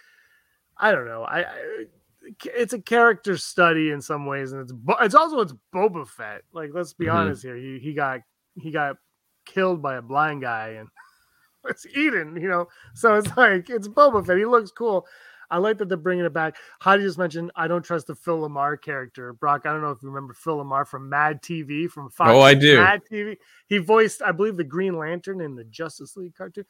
[0.77, 1.85] I don't know, I, I
[2.43, 6.41] it's a character study in some ways, and it's it's also it's Boba Fett.
[6.51, 7.13] Like let's be Mhm.
[7.13, 8.21] honest here, he he got
[8.55, 8.97] he got
[9.47, 10.89] killed by a blind guy and
[11.65, 12.67] it's Eden, you know.
[12.93, 14.37] So it's like it's Boba Fett.
[14.37, 15.07] He looks cool.
[15.49, 16.57] I like that they're bringing it back.
[16.81, 19.31] Heidi just mentioned I don't trust the Phil LaMarr character.
[19.31, 22.31] Brock, I don't know if you remember Phil LaMarr from Mad TV from Fox.
[22.31, 22.77] Oh, I do.
[22.77, 23.37] Mad TV.
[23.67, 26.65] He voiced, I believe, the Green Lantern in the Justice League cartoon.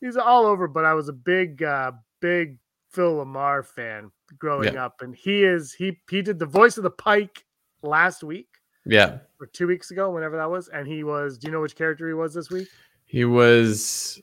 [0.00, 2.58] He's all over, but I was a big, uh, big
[2.90, 4.86] Phil LaMarr fan growing Yeah.
[4.86, 7.44] up, and he is he he did the voice of the Pike
[7.82, 8.48] last week
[8.88, 11.38] yeah, or two weeks ago, whenever that was, and he was.
[11.38, 12.68] Do you know which character he was this week?
[13.04, 14.20] he was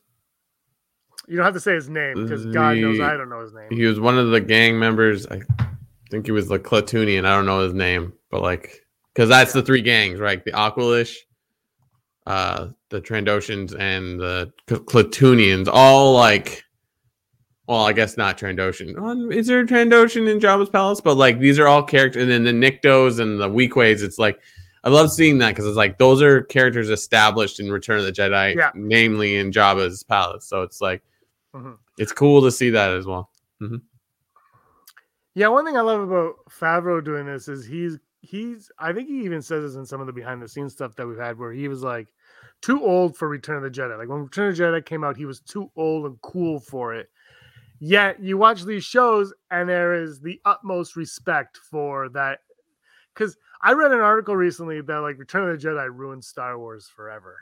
[1.27, 3.69] You don't have to say his name because God knows I don't know his name.
[3.71, 5.25] he was one of the gang members.
[5.27, 5.39] I
[6.11, 7.25] think he was the Klatooinian.
[7.25, 10.43] I don't know his name, but like because that's the three gangs, right?
[10.43, 11.15] The Aqualish,
[12.27, 15.69] uh, the Trandoshans, and the Cl- Klatooinians.
[15.71, 16.64] All like,
[17.67, 18.97] well, I guess not Trandoshan.
[18.97, 21.01] Um, Is there a Trandoshan in Jabba's palace?
[21.01, 24.03] But like these are all characters, and then the Niktos and the Weequays.
[24.03, 24.39] It's like
[24.83, 28.11] I love seeing that because it's like those are characters established in Return of the
[28.11, 28.71] Jedi, Yeah.
[28.75, 30.45] namely in Jabba's palace.
[30.45, 31.01] So it's like
[31.55, 31.77] Mhm.
[31.97, 33.31] it's cool to see that as well.
[35.33, 39.23] Yeah, one thing I love about Favreau doing this is he's he's I think he
[39.25, 41.51] even says this in some of the behind the scenes stuff that we've had where
[41.51, 42.07] he was like
[42.61, 43.97] too old for Return of the Jedi.
[43.97, 46.93] Like when Return of the Jedi came out, he was too old and cool for
[46.95, 47.09] it.
[47.79, 52.39] Yet you watch these shows and there is the utmost respect for that.
[53.13, 56.89] Because I read an article recently that like Return of the Jedi ruined Star Wars
[56.93, 57.37] forever.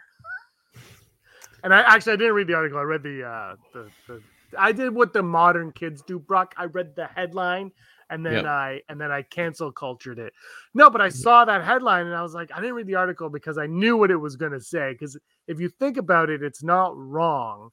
[1.63, 2.79] and I actually I didn't read the article.
[2.79, 4.21] I read the uh the, the
[4.57, 6.53] I did what the modern kids do, Brock.
[6.57, 7.71] I read the headline
[8.09, 8.45] and then Yep.
[8.45, 10.33] I and then I cancel cultured it.
[10.73, 13.29] No, but I saw that headline and I was like, I didn't read the article
[13.29, 14.91] because I knew what it was going to say.
[14.91, 15.17] Because
[15.47, 17.69] if you think about it, it's not wrong.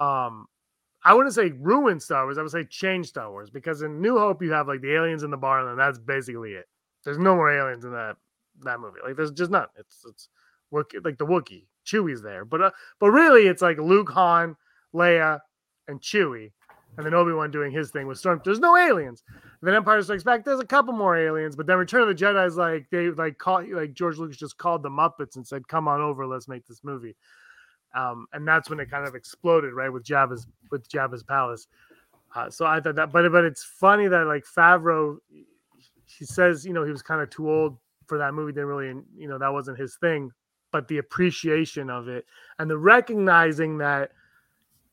[0.00, 0.46] Um,
[1.08, 2.36] I wouldn't say ruin Star Wars.
[2.36, 5.22] I would say change Star Wars because in New Hope you have like the aliens
[5.22, 6.68] in the barn and that's basically it.
[7.02, 8.16] There's no more aliens in that
[8.64, 8.98] that movie.
[9.02, 9.68] Like there's just none.
[9.78, 10.28] It's it's
[10.70, 11.64] like the Wookiee.
[11.86, 14.54] Chewie's there, but uh, but really it's like Luke, Han,
[14.94, 15.40] Leia,
[15.86, 16.52] and Chewie,
[16.98, 18.42] and then Obi Wan doing his thing with Storm.
[18.44, 19.24] There's no aliens.
[19.62, 20.44] then Empire Strikes Back.
[20.44, 23.38] There's a couple more aliens, but then Return of the Jedi is like they like
[23.38, 26.66] call like George Lucas just called the Muppets and said, "Come on over, let's make
[26.66, 27.16] this movie."
[27.94, 31.66] Um, and that's when it kind of exploded, right, with Jabba's with Jabba's palace.
[32.34, 35.18] Uh, so I thought that, but but it's funny that like Favreau,
[36.04, 38.52] he says you know he was kind of too old for that movie.
[38.52, 40.30] Didn't really you know that wasn't his thing,
[40.70, 42.26] but the appreciation of it
[42.58, 44.10] and the recognizing that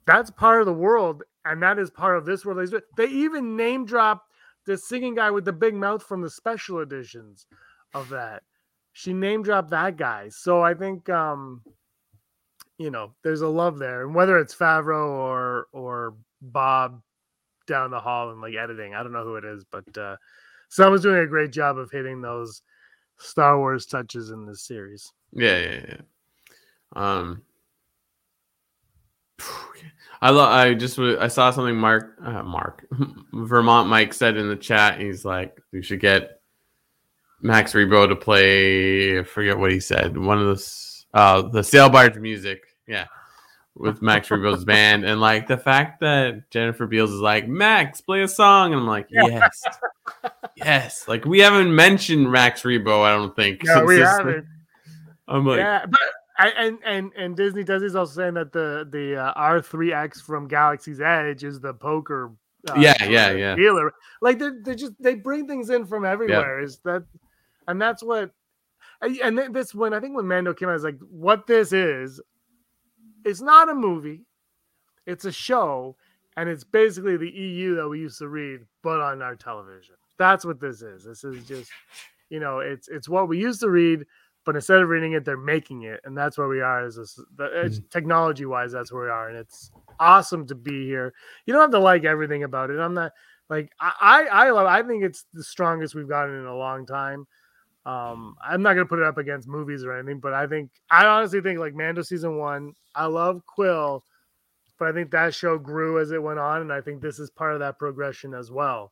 [0.05, 2.73] that's part of the world and that is part of this world.
[2.97, 4.23] They even name drop
[4.65, 7.45] the singing guy with the big mouth from the special editions
[7.93, 8.43] of that.
[8.93, 10.29] She name dropped that guy.
[10.29, 11.61] So I think um
[12.77, 14.03] you know, there's a love there.
[14.03, 17.01] And whether it's Favreau or or Bob
[17.67, 20.17] down the hall and like editing, I don't know who it is, but uh
[20.69, 22.61] someone's doing a great job of hitting those
[23.17, 25.11] Star Wars touches in this series.
[25.31, 26.01] Yeah, yeah, yeah.
[26.95, 27.43] Um,
[30.21, 30.49] I love.
[30.49, 32.87] I just I saw something Mark uh, Mark
[33.33, 34.99] Vermont Mike said in the chat.
[34.99, 36.39] He's like, we should get
[37.41, 39.19] Max Rebo to play.
[39.19, 40.17] I forget what he said.
[40.17, 42.61] One of those uh the sail barge music.
[42.87, 43.05] Yeah.
[43.75, 48.21] With Max Rebo's band and like the fact that Jennifer Beals is like Max play
[48.21, 49.63] a song and I'm like yes
[50.55, 54.45] yes like we haven't mentioned Max Rebo I don't think No, since we haven't.
[55.27, 55.99] I'm like yeah, but
[56.37, 59.93] I, and and and Disney does is also saying that the the uh, R three
[59.93, 62.31] X from Galaxy's Edge is the poker.
[62.69, 63.55] Uh, Yeah, yeah, yeah.
[63.55, 66.59] Dealer, like they they just they bring things in from everywhere.
[66.59, 67.03] Is that,
[67.67, 68.31] and that's what,
[69.01, 72.21] and this when I think when Mando came out, I was like, what this is,
[73.23, 74.25] it's not a movie,
[75.05, 75.95] it's a show,
[76.37, 79.95] and it's basically the EU that we used to read, but on our television.
[80.17, 81.03] That's what this is.
[81.03, 81.69] This is just,
[82.29, 84.05] you know, it's it's what we used to read
[84.45, 86.85] but instead of reading it, they're making it, and that's where we are.
[86.85, 87.75] As this, the, uh, hmm.
[87.89, 91.13] technology wise, that's where we are, and it's awesome to be here.
[91.45, 92.79] You don't have to like everything about it.
[92.79, 93.11] I'm not
[93.49, 96.85] like I I I, love, I think it's the strongest we've gotten in a long
[96.85, 97.25] time.
[97.85, 101.05] Um, I'm not gonna put it up against movies or anything, but I think I
[101.05, 102.73] honestly think like Mando season one.
[102.95, 104.03] I love Quill,
[104.79, 107.29] but I think that show grew as it went on, and I think this is
[107.29, 108.91] part of that progression as well.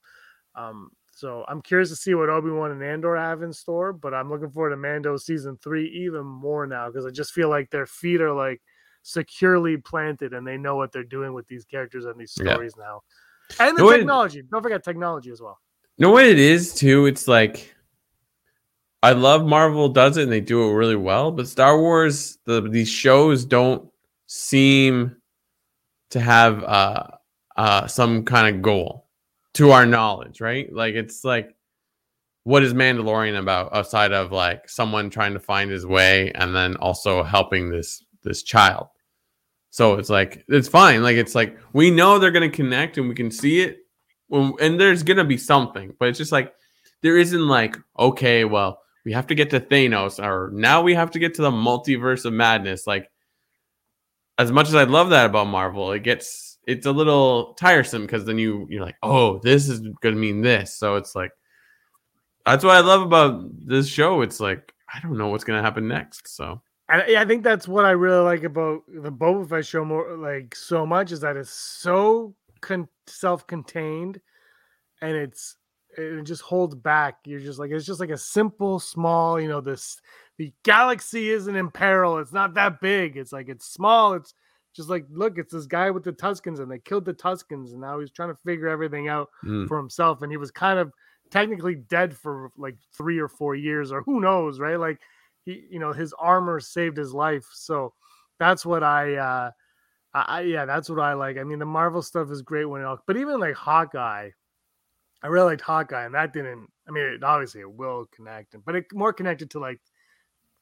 [0.55, 4.13] Um, so I'm curious to see what Obi Wan and Andor have in store, but
[4.13, 7.69] I'm looking forward to Mando season three even more now because I just feel like
[7.71, 8.61] their feet are like
[9.01, 12.53] securely planted and they know what they're doing with these characters and these Yeah.
[12.53, 13.01] stories now.
[13.59, 14.43] And the No, it- technology.
[14.43, 15.59] Don't forget technology as well.
[15.97, 17.05] You know what it is too?
[17.05, 17.72] It's like
[19.03, 22.61] I love Marvel does it and they do it really well, but Star Wars, the
[22.61, 23.89] these shows don't
[24.27, 25.17] seem
[26.11, 27.07] to have uh
[27.57, 29.09] uh some kind of goal
[29.55, 30.71] to our knowledge, right?
[30.71, 31.53] Like it's like
[32.45, 36.77] what is Mandalorian about outside of like someone trying to find his way and then
[36.77, 38.87] also helping this this child.
[39.69, 41.03] So it's like it's fine.
[41.03, 43.79] Like it's like we know they're gonna connect and we can see it
[44.31, 46.53] and there's gonna be something, but it's just like
[47.01, 51.11] there isn't like okay, well, we have to get to Thanos, or now we have
[51.11, 52.87] to get to the multiverse of madness.
[52.87, 53.09] Like,
[54.37, 58.25] as much as I love that about Marvel, it gets it's a little tiresome because
[58.25, 60.75] then you you're like, oh, this is gonna mean this.
[60.75, 61.31] So it's like
[62.45, 64.21] that's what I love about this show.
[64.21, 66.35] It's like I don't know what's gonna happen next.
[66.35, 66.61] So
[67.07, 70.55] yeah, I think that's what I really like about the Boba Fett show more like
[70.55, 74.21] so much is that it's so con- self-contained
[75.01, 75.57] and it's
[75.97, 77.17] it just holds back.
[77.25, 79.99] You're just like it's just like a simple, small, you know, this
[80.37, 82.17] the galaxy isn't in peril.
[82.19, 83.17] It's not that big.
[83.17, 84.13] It's like it's small.
[84.13, 84.33] It's
[84.73, 87.81] just like look, it's this guy with the Tuskens and they killed the Tuskens and
[87.81, 90.91] now he's trying to figure everything out mm, for himself and he was kind of
[91.33, 94.99] technically dead for like three or four years or who knows right like
[95.45, 97.91] he you know his armor saved his life so
[98.37, 99.51] that's what i uh
[100.13, 102.81] I, I yeah that's what i like i mean the marvel stuff is great when
[102.81, 104.29] it all but even like hawkeye
[105.23, 108.75] i really liked hawkeye and that didn't i mean it, obviously it will connect but
[108.75, 109.79] it more connected to like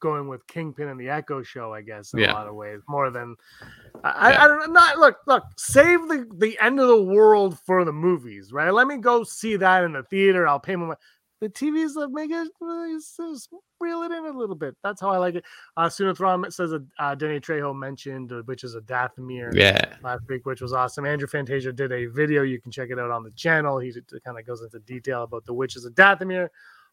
[0.00, 2.32] going with kingpin and the echo show i guess in Yeah.
[2.32, 3.36] a lot of ways more than
[4.02, 4.38] I, Yeah.
[4.40, 4.72] I, I don't know.
[4.72, 5.44] Not look, look.
[5.56, 8.72] Save the the end of the world for the movies, right?
[8.72, 10.48] Let me go see that in the theater.
[10.48, 10.96] I'll pay my.
[11.42, 12.48] The TVs that make it
[13.80, 14.76] reel it in a little bit.
[14.84, 15.44] That's how I like it.
[15.76, 20.22] Uh, Sunathram says that uh, Danny Trejo mentioned, uh, which is a Dathomir yeah, last
[20.28, 21.04] week, which was awesome.
[21.04, 22.42] Andrew Fantasia did a video.
[22.42, 23.80] You can check it out on the channel.
[23.80, 23.92] He
[24.24, 26.48] kind of goes into detail about the witches of Dathomir,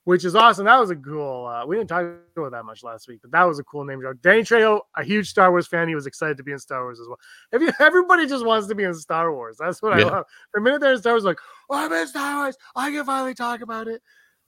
[0.06, 0.66] which is awesome.
[0.66, 1.46] That was a cool.
[1.46, 4.00] Uh, we didn't talk about that much last week, but that was a cool name
[4.00, 4.16] drop.
[4.24, 7.00] Danny Trejo, a huge Star Wars fan, he was excited to be in Star Wars
[7.00, 7.20] as well.
[7.52, 10.08] If you, everybody just wants to be in Star Wars, that's what Yeah.
[10.08, 10.26] I love.
[10.56, 11.38] The minute they're in Star Wars, like,
[11.70, 14.02] oh, I'm in Star Wars, I can finally talk about it,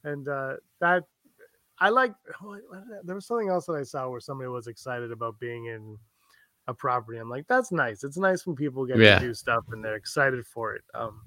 [0.04, 1.04] and uh, that
[1.80, 2.14] I like.
[2.42, 2.62] what-
[3.04, 5.97] There was something else that I saw where somebody was excited about being in
[6.68, 7.18] a property.
[7.18, 8.04] I'm like, that's nice.
[8.04, 9.20] It's nice when people get Yeah.
[9.20, 10.84] to do stuff and they're excited for it.
[10.93, 11.22] Um,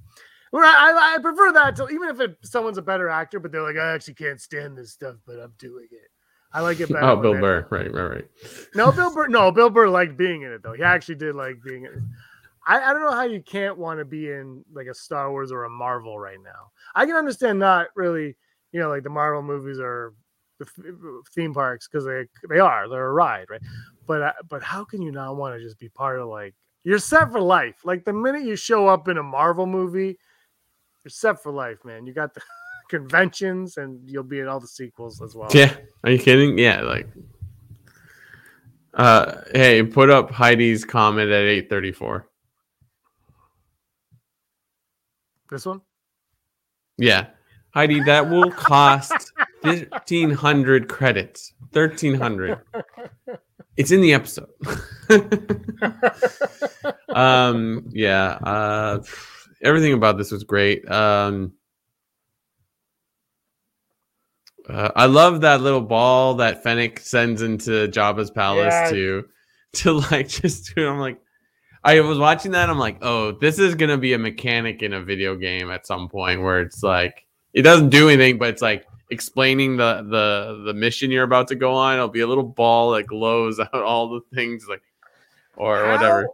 [0.53, 3.63] well, I, I prefer that to even if it, someone's a better actor, but they're
[3.65, 6.11] like, I actually can't stand this stuff, but I'm doing it.
[6.53, 7.05] I like it better.
[7.05, 8.29] oh, Bill Burr, right, right, right.
[8.77, 9.27] No, Bill Burr.
[9.27, 10.75] No, Bill Burr liked being in it though.
[10.75, 12.03] He actually did like being in it.
[12.69, 15.51] I, I don't know how you can't want to be in like a Star Wars
[15.51, 16.71] or a Marvel right now.
[16.95, 18.37] I can understand not really,
[18.75, 20.13] you know, like the Marvel movies are
[20.59, 20.67] the
[21.33, 23.61] theme parks because they they are they're a ride, right?
[24.05, 26.99] But uh, but how can you not want to just be part of like you're
[26.99, 27.77] set for life?
[27.85, 30.19] Like the minute you show up in a Marvel movie,
[31.05, 32.05] you're set for life, man.
[32.05, 32.41] You got the
[32.91, 35.51] conventions, and you'll be in all the sequels as well.
[35.55, 35.73] Yeah.
[36.03, 36.59] Are you kidding?
[36.59, 36.81] Yeah.
[36.81, 37.07] Like,
[38.95, 42.29] uh, hey, put up Heidi's comment at eight thirty four.
[45.49, 45.81] This one.
[46.97, 47.27] Yeah,
[47.75, 51.53] Heidi, that will cost fifteen hundred credits.
[51.73, 52.61] Thirteen hundred.
[53.77, 54.49] It's in the episode.
[57.09, 57.89] um.
[57.93, 58.27] Yeah.
[58.43, 59.03] Uh.
[59.63, 60.89] Everything about this was great.
[60.89, 61.53] Um.
[64.69, 68.91] Uh, I love that little ball that Fennec sends into Jabba's palace Yeah.
[68.91, 69.25] to
[69.75, 70.89] to like just do.
[70.89, 71.21] I'm like,
[71.83, 72.71] I was watching that.
[72.71, 76.09] I'm like, oh, this is gonna be a mechanic in a video game at some
[76.09, 80.75] point where it's like it doesn't do anything, but it's like explaining the the the
[80.75, 81.95] mission you're about to go on.
[81.95, 84.83] It'll be a little ball that glows out all the things like
[85.57, 86.29] or whatever.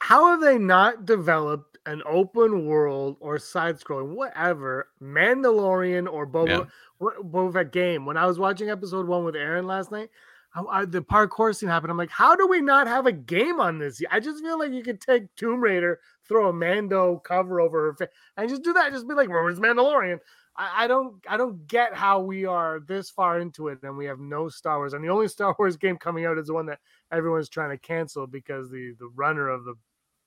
[0.00, 6.48] How have they not developed an open world or side scrolling, whatever, Mandalorian or Boba,
[6.48, 6.64] Yeah.
[6.98, 8.04] what Boba Fett game?
[8.06, 10.10] When I was watching episode one with Aaron last night,
[10.54, 11.90] I, I, the parkour scene happened.
[11.90, 14.02] I'm like, how do we not have a game on this?
[14.10, 17.94] I just feel like you could take Tomb Raider, throw a Mando cover over her
[17.94, 18.92] face, and just do that.
[18.92, 20.20] Just be like, where's Mandalorian?
[20.56, 24.04] I, I don't, I don't get how we are this far into it and we
[24.06, 24.92] have no Star Wars.
[24.92, 26.78] And the only Star Wars game coming out is the one that
[27.12, 29.74] everyone's trying to cancel because the the runner of the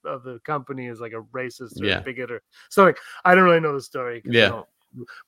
[0.05, 1.97] of the company is like a racist or Yeah.
[1.99, 4.21] a bigot or so like I don't really know the story.
[4.25, 4.61] Yeah.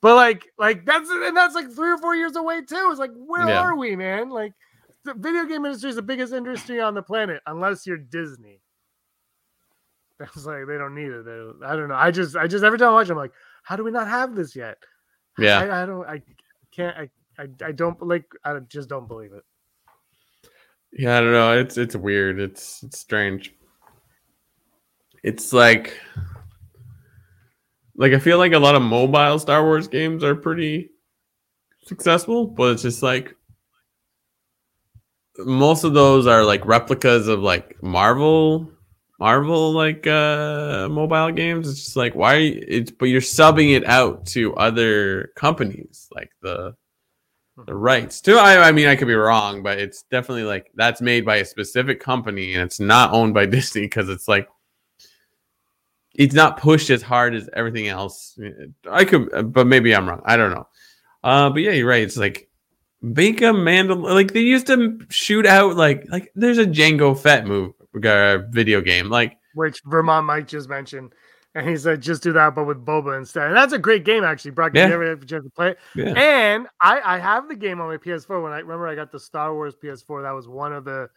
[0.00, 2.88] But like like that's and that's like three or four years away too.
[2.90, 3.60] It's like where Yeah.
[3.60, 4.30] are we, man?
[4.30, 4.54] Like
[5.04, 8.60] the video game industry is the biggest industry on the planet, unless you're Disney.
[10.18, 11.24] That's like they don't need it.
[11.24, 11.94] They, I don't know.
[11.94, 13.32] I just I just every time I watch, I'm like,
[13.62, 14.78] how do we not have this yet?
[15.38, 15.60] Yeah.
[15.60, 16.06] I, I don't.
[16.06, 16.22] I
[16.72, 16.96] can't.
[16.96, 18.24] I, I I don't like.
[18.44, 19.44] I just don't believe it.
[20.92, 21.58] Yeah, I don't know.
[21.58, 22.40] It's it's weird.
[22.40, 23.54] It's it's strange.
[25.22, 25.98] It's like
[27.96, 30.90] like I feel like a lot of mobile Star Wars games are pretty
[31.84, 33.36] successful, but it's just like
[35.38, 38.70] most of those are like replicas of like Marvel
[39.20, 41.68] Marvel like uh mobile games.
[41.68, 46.30] It's just like why you, it's but you're subbing it out to other companies like
[46.40, 46.74] the
[47.66, 51.02] the rights to I, I mean I could be wrong, but it's definitely like that's
[51.02, 54.48] made by a specific company and it's not owned by Disney because it's like
[56.14, 58.38] it's not pushed as hard as everything else.
[58.90, 60.22] I could, but maybe I'm wrong.
[60.24, 60.66] I don't know.
[61.22, 62.02] Uh, but yeah, you're right.
[62.02, 62.48] It's like
[63.02, 67.46] make a Mandal like they used to shoot out like like there's a Jango Fett
[67.46, 71.12] move uh, video game like Which Vermont Mike just mentioned,
[71.54, 73.48] and he said just do that, but with Boba instead.
[73.48, 74.52] And that's a great game, actually.
[74.52, 74.88] Brock, Yeah.
[74.88, 75.78] you ever have a chance to play it?
[75.94, 78.42] yeah And I I have the game on my PS4.
[78.42, 80.22] When I remember, I got the Star Wars PS4.
[80.22, 81.08] That was one of the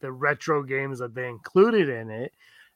[0.00, 2.32] the retro games that they included in it.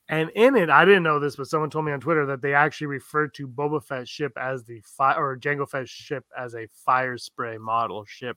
[0.08, 2.52] And in it, I didn't know this, but someone told me on Twitter that they
[2.52, 6.66] actually referred to Boba Fett ship as the fire or Jango Fett ship as a
[6.88, 8.36] Firespray model ship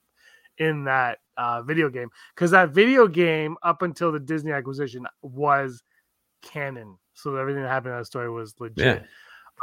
[0.58, 2.10] in that uh, video game.
[2.34, 5.82] Because that video game, up until the Disney acquisition, was
[6.42, 6.98] canon.
[7.14, 9.02] So everything that happened in that story was legit.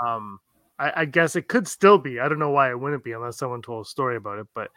[0.04, 0.16] Yeah.
[0.16, 0.40] Um,
[0.80, 2.20] I, I guess it could still be.
[2.20, 4.48] I don't know why it wouldn't be unless someone told a story about it.
[4.56, 4.72] But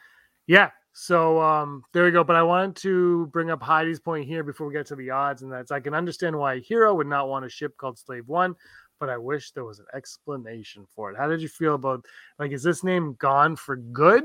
[0.47, 2.23] yeah, so um, there we go.
[2.23, 5.43] But I wanted to bring up Heidi's point here before we get to the odds,
[5.43, 8.29] and that's I can understand why a hero would not want a ship called Slave
[8.29, 8.55] One,
[9.01, 11.17] but I wish there was an explanation for it.
[11.17, 12.05] How did you feel about
[12.39, 14.25] like is this name gone for good?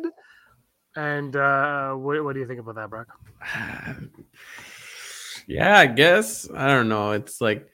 [0.95, 3.07] And uh, what, what do you think about that, Brock?
[5.47, 6.49] yeah, I guess.
[6.53, 7.11] I don't know.
[7.11, 7.67] It's like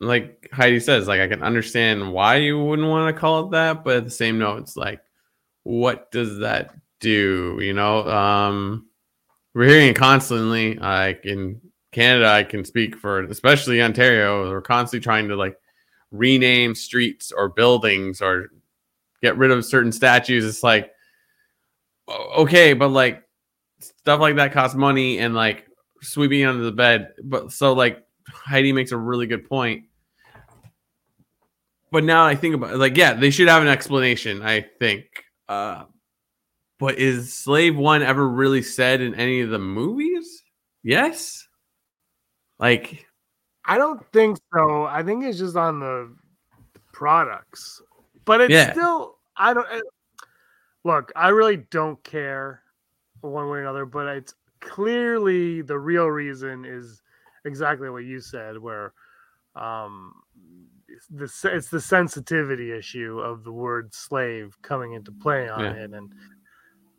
[0.00, 3.84] like Heidi says, like I can understand why you wouldn't want to call it that,
[3.84, 5.00] but at the same note, it's like,
[5.62, 7.58] what does that do?
[7.60, 8.86] You know, um
[9.54, 10.76] we're hearing it constantly.
[10.76, 11.60] Like in
[11.92, 15.56] Canada, I can speak for especially Ontario, we're constantly trying to like
[16.10, 18.48] rename streets or buildings or
[19.22, 20.44] get rid of certain statues.
[20.46, 20.92] It's like
[22.38, 23.22] okay, but like
[23.80, 25.66] stuff like that costs money and like
[26.02, 27.12] sweeping under the bed.
[27.22, 29.84] But so like Heidi makes a really good point.
[31.92, 35.06] But now I think about it, like, yeah, they should have an explanation, I think.
[35.48, 35.84] Uh
[36.78, 40.42] but is Slave One ever really said in any of the movies?
[40.82, 41.46] Yes.
[42.58, 43.06] Like,
[43.66, 44.84] I don't think so.
[44.84, 46.14] I think it's just on the
[46.92, 47.82] products,
[48.24, 48.72] but it's Yeah.
[48.72, 49.18] still.
[49.36, 49.66] I don't
[50.84, 51.12] look.
[51.16, 52.62] I really don't care
[53.20, 57.02] one way or another, but it's clearly the real reason is
[57.44, 58.92] exactly what you said, where
[59.56, 60.12] um,
[60.88, 65.72] it's the it's the sensitivity issue of the word slave coming into play on Yeah.
[65.72, 66.12] it, and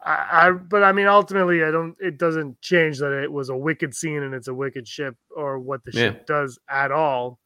[0.04, 3.56] I, I but I mean ultimately I don't it doesn't change that it was a
[3.58, 7.40] wicked scene and it's a wicked ship or what the ship does at all.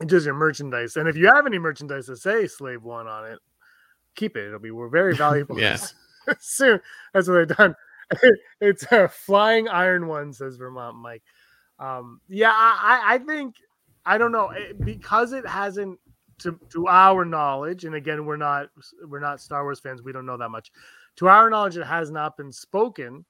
[0.00, 0.96] It's just your merchandise.
[0.96, 3.38] And if you have any merchandise that say Slave One on it,
[4.20, 4.46] keep it.
[4.46, 5.58] It'll be we're very valuable.
[5.58, 5.78] Yeah.
[6.38, 6.80] Soon.
[7.12, 7.74] That's what they've done.
[8.60, 11.22] it's a flying iron one, says Vermont Mike.
[11.78, 13.54] Um, yeah, I, I think
[14.04, 15.98] I don't know it, because it hasn't
[16.40, 18.68] to to our knowledge, and again, we're not
[19.06, 20.02] we're not Star Wars fans.
[20.02, 20.70] We don't know that much.
[21.16, 23.24] To our knowledge, it has not been spoken.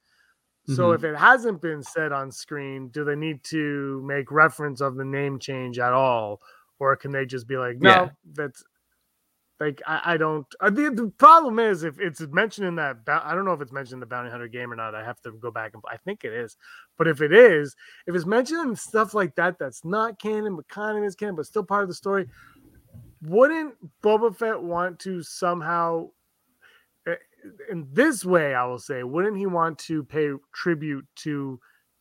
[0.67, 0.95] So Mhm.
[0.95, 5.03] if it hasn't been said on screen, do they need to make reference of the
[5.05, 6.39] name change at all,
[6.79, 8.09] or can they just be like, no, Yeah.
[8.33, 8.63] that's
[9.61, 10.47] like I, I don't.
[10.59, 13.71] Uh, the, the problem is if it's mentioned in that, I don't know if it's
[13.71, 14.95] mentioned in the Bounty Hunter game or not.
[14.95, 16.57] I have to go back and I think it is.
[16.97, 17.75] But if it is,
[18.07, 21.35] if it's mentioned in stuff like that, that's not canon, but kind of is canon,
[21.35, 22.25] but still part of the story.
[23.21, 26.09] Wouldn't Boba Fett want to somehow
[27.07, 27.13] uh,
[27.69, 31.59] in this way, I will say, wouldn't he want to pay tribute to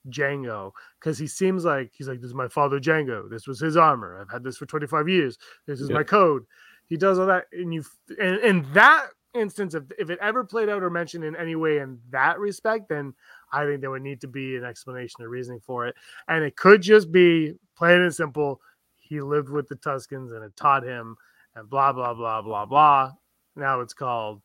[0.08, 0.72] Jango?
[0.98, 3.28] Because he seems like he's like, This is my father Jango.
[3.28, 4.18] This was his armor.
[4.18, 5.36] I've had this for 25 years.
[5.66, 5.96] This is Yeah.
[5.96, 6.44] my code.
[6.90, 7.46] He does all that.
[7.52, 7.84] And you
[8.20, 11.78] and in that instance, if, if it ever played out or mentioned in any way
[11.78, 13.14] in that respect, then
[13.52, 15.94] I think there would need to be an explanation or reasoning for it.
[16.28, 18.60] And it could just be plain and simple.
[18.96, 21.16] He lived with the Tuskens and it taught him
[21.54, 23.12] and blah blah blah blah blah.
[23.54, 24.42] Now it's called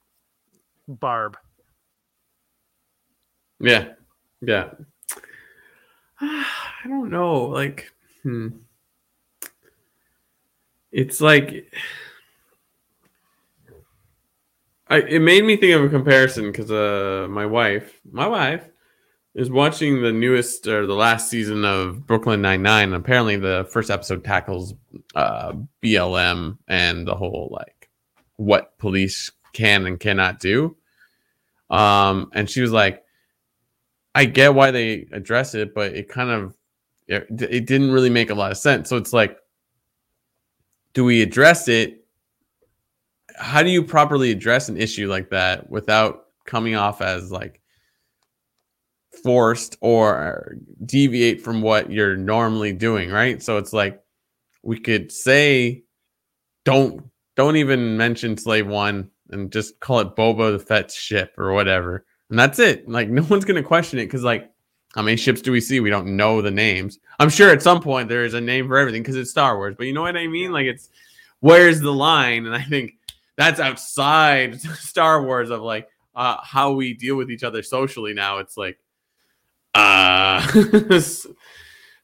[0.87, 1.37] Barb.
[3.59, 3.93] Yeah.
[4.41, 4.69] Yeah.
[6.21, 7.45] I don't know.
[7.45, 7.91] Like,
[8.21, 8.49] hmm.
[10.91, 11.71] It's like
[14.87, 18.67] I it made me think of a comparison because uh my wife, my wife,
[19.33, 22.93] is watching the newest or the last season of Brooklyn Nine Nine.
[22.93, 24.73] Apparently, the first episode tackles
[25.15, 27.89] uh BLM and the whole like
[28.37, 30.75] what police can and cannot do.
[31.69, 33.03] Um, and she was like,
[34.13, 36.55] I get why they address it, but it kind of
[37.07, 38.89] it, it didn't really make a lot of sense.
[38.89, 39.37] So it's like,
[40.93, 42.04] do we address it?
[43.37, 47.61] How do you properly address an issue like that without coming off as like
[49.23, 53.41] forced or deviate from what you're normally doing, right?
[53.41, 54.01] So it's like
[54.63, 55.83] we could say,
[56.63, 57.03] don't
[57.35, 62.05] don't even mention Slave One and just call it Boba the Fett's ship or whatever.
[62.29, 62.87] And that's it.
[62.87, 64.51] Like no one's gonna question it because like
[64.93, 65.81] how many ships do we see?
[65.81, 66.99] We don't know the names.
[67.19, 69.75] I'm sure at some point there is a name for everything because it's Star Wars.
[69.77, 70.51] But you know what I mean?
[70.51, 70.89] Like it's
[71.41, 72.45] where's the line?
[72.45, 72.93] And I think
[73.37, 78.37] that's outside Star Wars of like uh, how we deal with each other socially now.
[78.39, 78.77] It's like
[79.73, 80.39] uh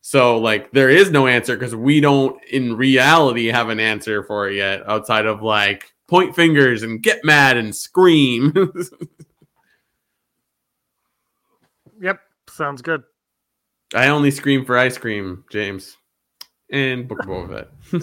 [0.01, 4.49] so like there is no answer because we don't in reality have an answer for
[4.49, 8.53] it yet outside of like point fingers and get mad and scream.
[12.01, 12.19] Yep,
[12.49, 13.03] sounds good.
[13.93, 15.97] I only scream for ice cream, James.
[16.71, 18.01] And Book of Boba Fett.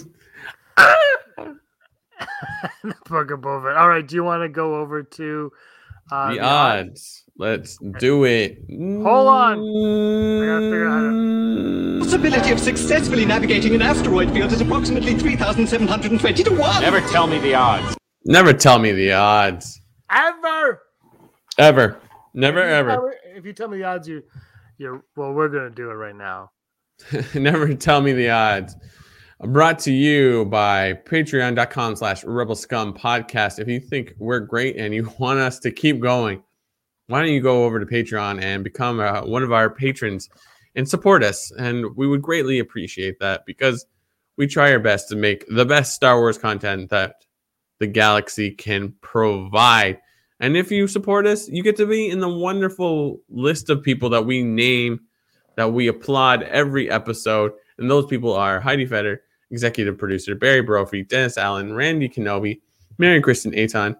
[3.07, 3.75] Book above it.
[3.75, 5.51] All right, do you want to go over to
[6.11, 7.23] uh, the odds.
[7.37, 8.57] Let's do it.
[8.69, 9.57] Hold on.
[9.57, 11.19] gotta figure out how
[11.59, 11.99] Mm.
[11.99, 16.81] possibility of successfully navigating an asteroid field is approximately 3,720 to 1.
[16.81, 17.95] Never tell me the odds.
[18.25, 19.79] Never tell me the odds.
[20.11, 20.81] Ever.
[21.57, 21.99] Ever.
[22.33, 23.07] Never If you ever.
[23.07, 24.23] me- If you tell me the odds, you,
[24.77, 25.33] you're well.
[25.33, 26.51] We're gonna do it right now.
[27.35, 28.75] Never tell me the odds.
[29.41, 33.57] Brought to you by patreon.com slash rebel scum podcast.
[33.59, 36.43] If you think we're great and you want us to keep going,
[37.07, 40.29] why don't you go over to Patreon and become uh, one of our patrons
[40.75, 41.51] and support us?
[41.57, 43.85] And we would greatly appreciate that because
[44.35, 47.15] we try our best to make the best Star Wars content that
[47.79, 49.99] the galaxy can provide.
[50.41, 54.09] And if you support us, you get to be in the wonderful list of people
[54.09, 54.99] that we name
[55.55, 57.53] that we applaud every episode.
[57.77, 59.21] And those people are Heidi Feder,
[59.51, 62.61] executive producer, Barry Brophy, Dennis Allen, Randy Kenobi,
[62.97, 63.95] Mary Kristen Aton,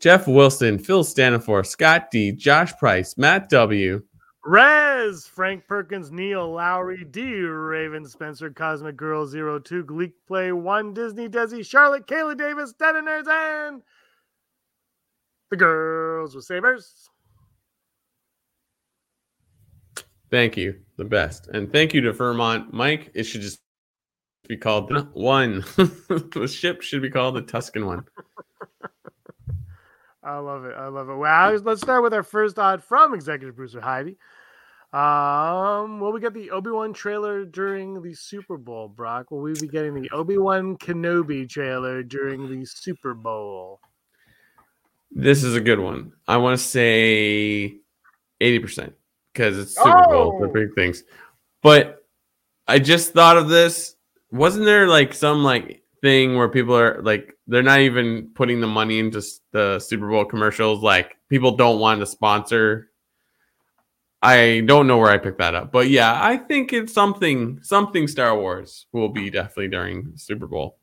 [0.00, 4.02] Jeff Wilson, Phil Stanifor, Scott D, Josh Price, Matt W,
[4.44, 7.40] Rez, Frank Perkins, Neil Lowry, D.
[7.40, 13.82] Raven Spencer, Cosmic Girl 02, Gleek Play 1, Disney Desi, Charlotte, Kayla Davis, Detoners, and
[15.50, 17.10] the girls with sabers.
[20.30, 21.48] Thank you, the best.
[21.48, 23.10] And thank you to Vermont Mike.
[23.14, 23.60] It should just
[24.48, 25.64] be called the one.
[25.76, 28.04] the ship should be called the Tusken one.
[30.22, 30.74] I love it.
[30.76, 31.16] I love it.
[31.16, 34.16] Well, let's start with our first odd from executive producer Heidi.
[34.92, 39.30] Um, will we get the Obi Wan trailer during the Super Bowl, Brock?
[39.30, 43.80] Will we be getting the Obi Wan Kenobi trailer during the Super Bowl?
[45.10, 46.12] This is a good one.
[46.26, 47.78] I want to say
[48.40, 48.92] 80%
[49.32, 50.52] because it's Super Bowl, the Oh!
[50.52, 51.04] big things.
[51.62, 52.04] But
[52.66, 53.95] I just thought of this
[54.30, 58.66] wasn't there like some like thing where people are like they're not even putting the
[58.66, 59.22] money into
[59.52, 60.82] the Super Bowl commercials.
[60.82, 62.90] Like people don't want to sponsor.
[64.22, 68.08] I don't know where I picked that up, but yeah, I think it's something something
[68.08, 70.78] Star Wars will be definitely during Super Bowl.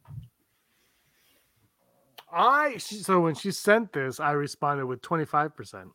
[2.31, 5.89] I so when she sent this, I responded with twenty five percent.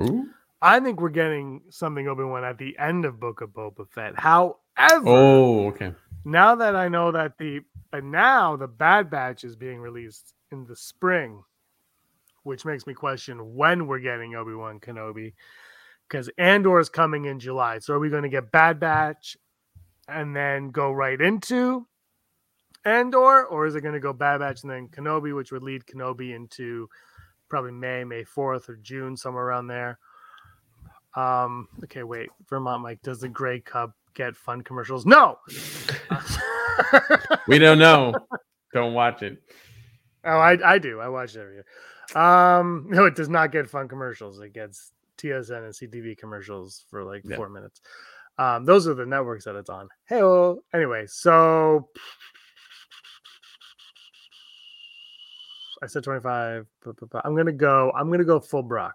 [0.00, 0.28] Ooh.
[0.60, 4.18] I think we're getting something Obi Wan at the end of Book of Boba Fett.
[4.18, 5.94] However, Oh, okay.
[6.24, 7.60] Now that I know that the
[7.90, 11.42] but now the Bad Batch is being released in the spring,
[12.42, 15.34] which makes me question when we're getting Obi Wan Kenobi,
[16.08, 17.78] because Andor is coming in July.
[17.78, 19.36] So are we going to get Bad Batch
[20.06, 21.86] and then go right into
[22.84, 25.86] Andor, or is it going to go Bad Batch and then Kenobi, which would lead
[25.86, 26.88] Kenobi into
[27.48, 29.98] probably May, May fourth or June, somewhere around there.
[31.16, 35.06] Um, okay, wait, Vermont Mike, does the Grey Cup get fun commercials?
[35.06, 35.38] No.
[37.48, 38.14] We don't know.
[38.72, 39.42] don't watch it.
[40.24, 41.00] Oh, I, I do.
[41.00, 41.64] I watch it every year.
[42.22, 44.38] Um, no, it does not get fun commercials.
[44.40, 47.36] It gets TSN and CTV commercials for like Yeah.
[47.36, 47.80] four minutes.
[48.38, 49.88] Um, those are the networks that it's on.
[50.08, 50.20] Hey,
[50.72, 51.88] anyway, so
[55.82, 56.66] I said 25.
[56.84, 57.90] bu- bu- bu- I'm gonna go.
[57.96, 58.94] I'm gonna go full Brock.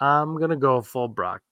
[0.00, 1.42] I'm gonna go full Brock.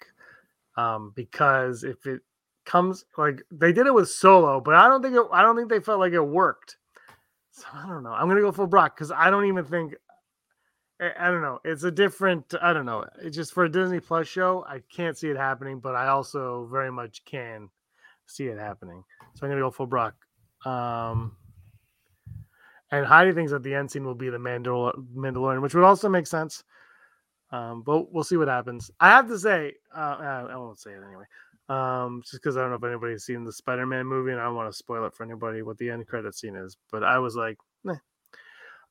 [0.77, 2.21] Um, because if it
[2.65, 5.69] comes like they did it with solo, but I don't think it, I don't think
[5.69, 6.77] they felt like it worked.
[7.53, 8.13] So I don't know.
[8.13, 9.95] I'm gonna go full Brock because I don't even think
[11.01, 11.61] I, I don't know.
[11.65, 12.55] It's a different.
[12.61, 13.05] I don't know.
[13.23, 14.65] It's just for a Disney Plus show.
[14.69, 17.69] I can't see it happening, but I also very much can
[18.27, 19.05] see it happening.
[19.35, 20.15] So I'm gonna go full Brock.
[20.65, 21.37] Um,
[22.91, 26.09] and Heidi thinks that the end scene will be the Mandal- Mandalorian, which would also
[26.09, 26.65] make sense.
[27.51, 28.91] Um, but we'll see what happens.
[29.01, 31.25] I have to say, uh, I won't say it anyway.
[31.69, 34.55] Um, just because I don't know if anybody's seen the Spider-Man movie, and I don't
[34.55, 36.77] want to spoil it for anybody what the end credit scene is.
[36.91, 37.95] But I was like, Meh.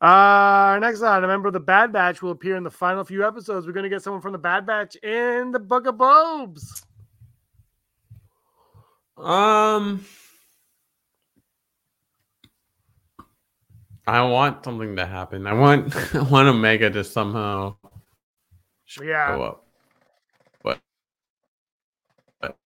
[0.01, 3.25] Uh, next on, a member of the Bad Batch will appear in the final few
[3.25, 3.65] episodes.
[3.65, 6.83] We're going to get someone from the Bad Batch in the Book of Bobes.
[9.17, 10.03] Um,
[14.07, 15.47] I want something to happen.
[15.47, 17.75] I want I want Omega to somehow
[19.01, 19.35] Yeah.
[19.35, 19.65] up.
[20.63, 20.79] But
[22.41, 22.57] but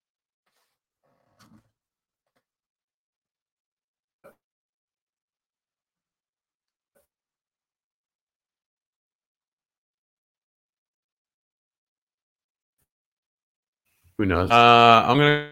[14.18, 14.52] who knows?
[14.52, 15.52] Uh, I'm gonna.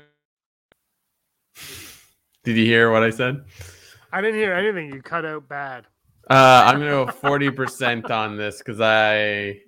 [2.43, 3.43] Did you hear what I said?
[4.11, 4.93] I didn't hear anything.
[4.93, 5.85] You cut out bad.
[6.29, 9.61] Uh, I'm gonna go forty percent on this because I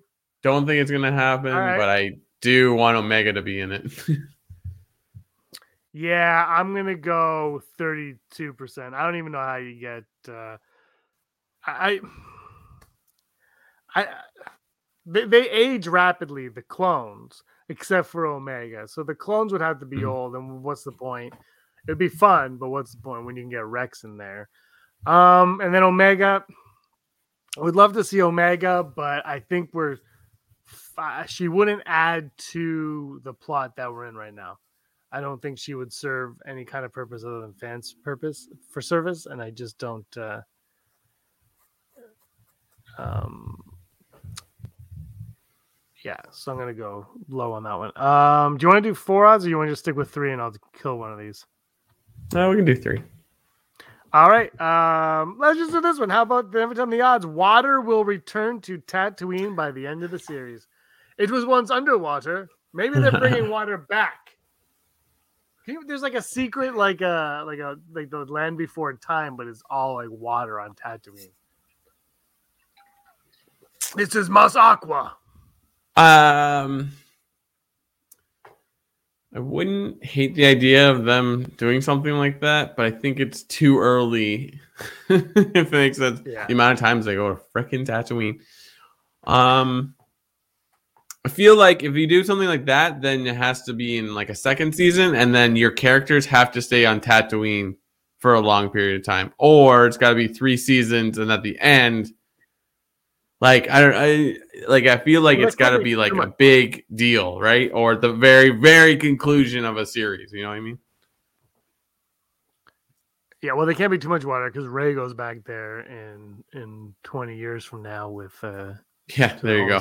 [0.48, 1.78] don't think it's gonna happen, right.
[1.78, 3.92] but I do want Omega to be in it.
[5.94, 8.54] Yeah, I'm gonna go 32.
[8.54, 10.04] percent I don't even know how you get.
[10.32, 10.58] Uh,
[11.66, 12.00] I,
[13.96, 14.06] I,
[15.08, 16.50] they, they age rapidly.
[16.50, 20.10] The clones, except for Omega, so the clones would have to be Mhm.
[20.10, 20.36] old.
[20.36, 21.34] And what's the point?
[21.88, 24.50] It'd be fun, but what's the point when you can get Rex in there?
[25.08, 26.46] Um, and then Omega.
[27.58, 29.98] I would love to see Omega, but I think we're.
[31.28, 34.58] She wouldn't add to the plot that we're in right now.
[35.12, 38.82] I don't think she would serve any kind of purpose other than fans' purpose for
[38.82, 40.06] service, and I just don't.
[40.18, 40.42] Uh,
[42.98, 43.58] um,
[46.04, 47.98] yeah, so I'm gonna go low on that one.
[47.98, 50.12] Um, do you want to do four odds, or you want to just stick with
[50.12, 51.46] three, and I'll kill one of these?
[52.34, 53.02] no, we can do three.
[54.14, 56.10] All right, um, let's just do this one.
[56.10, 57.26] How about every time the odds?
[57.26, 60.68] Water will return to Tatooine by the end of the series.
[61.18, 62.50] It was once underwater.
[62.74, 64.32] Maybe they're bringing water back.
[65.66, 69.48] You- there's like a secret, like a like a like the land before time, but
[69.48, 71.30] it's all like water on Tatooine.
[73.96, 75.16] This is Mas Aqua.
[75.96, 76.92] Um,
[79.34, 83.44] I wouldn't hate the idea of them doing something like that, but I think it's
[83.44, 84.60] too early.
[85.10, 86.46] if it makes sense, Yeah.
[86.46, 88.40] the amount of times they go to frickin' Tatooine.
[89.26, 89.96] Um,
[91.26, 94.16] I feel like if you do something like that, then it has to be in
[94.16, 97.76] like a second season, and then your characters have to stay on Tatooine
[98.20, 101.44] for a long period of time, or it's got to be three seasons, and at
[101.44, 102.12] the end,
[103.42, 104.38] like I don't, I
[104.68, 107.70] like I feel like it's got to be like a big deal, right?
[107.74, 110.32] Or the very, very conclusion of a series.
[110.32, 110.80] You know what I mean?
[113.42, 116.96] Yeah, well, they can't be too much water because Rey goes back there in in
[117.04, 118.74] 20 years from now with uh
[119.16, 119.80] Yeah, there you go.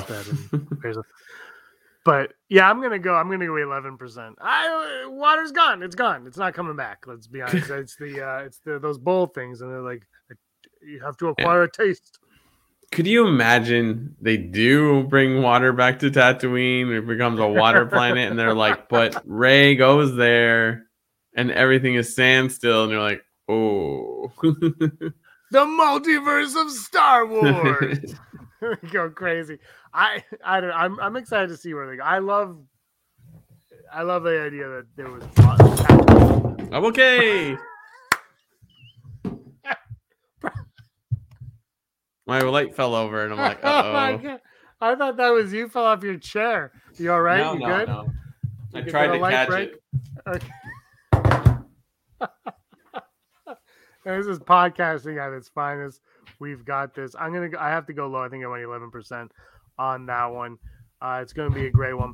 [0.81, 1.05] Bears of-
[2.07, 3.15] but yeah, I'm gonna go.
[3.15, 4.37] I'm gonna go eleven percent.
[4.39, 5.83] I water's gone.
[5.83, 6.25] It's gone.
[6.25, 7.03] It's not coming back.
[7.05, 7.69] Let's be honest.
[7.69, 10.07] it's the uh, it's the those bowl things, and they're like,
[10.81, 12.19] you have to acquire a taste.
[12.93, 16.97] Could you imagine they do bring water back to Tatooine?
[16.97, 20.85] It becomes a water planet, and they're like, but Rey goes there,
[21.35, 24.31] and everything is standstill, and you're like, oh.
[24.41, 25.11] the
[25.51, 28.15] multiverse of Star Wars.
[28.91, 29.59] go crazy.
[29.93, 30.71] I I don't.
[30.71, 32.03] I'm I'm excited to see where they go.
[32.03, 32.57] I love.
[33.91, 35.23] I love the idea that there was.
[36.71, 37.55] I'm okay.
[42.25, 44.41] My light fell over, and I'm like, oh my god!
[44.81, 46.73] I thought that was you fell off your chair.
[46.97, 47.39] You all right?
[47.39, 47.87] No, you no, good?
[47.87, 48.11] no.
[48.73, 49.71] I You tried to catch break?
[49.71, 49.81] it.
[50.27, 50.47] Okay.
[54.03, 56.01] this is podcasting at its finest.
[56.39, 57.15] We've got this.
[57.19, 57.49] I'm gonna.
[57.59, 58.23] I have to go low.
[58.23, 59.31] I think I went 11 percent
[59.79, 60.57] on that one.
[61.01, 62.13] Uh, it's gonna be a great one.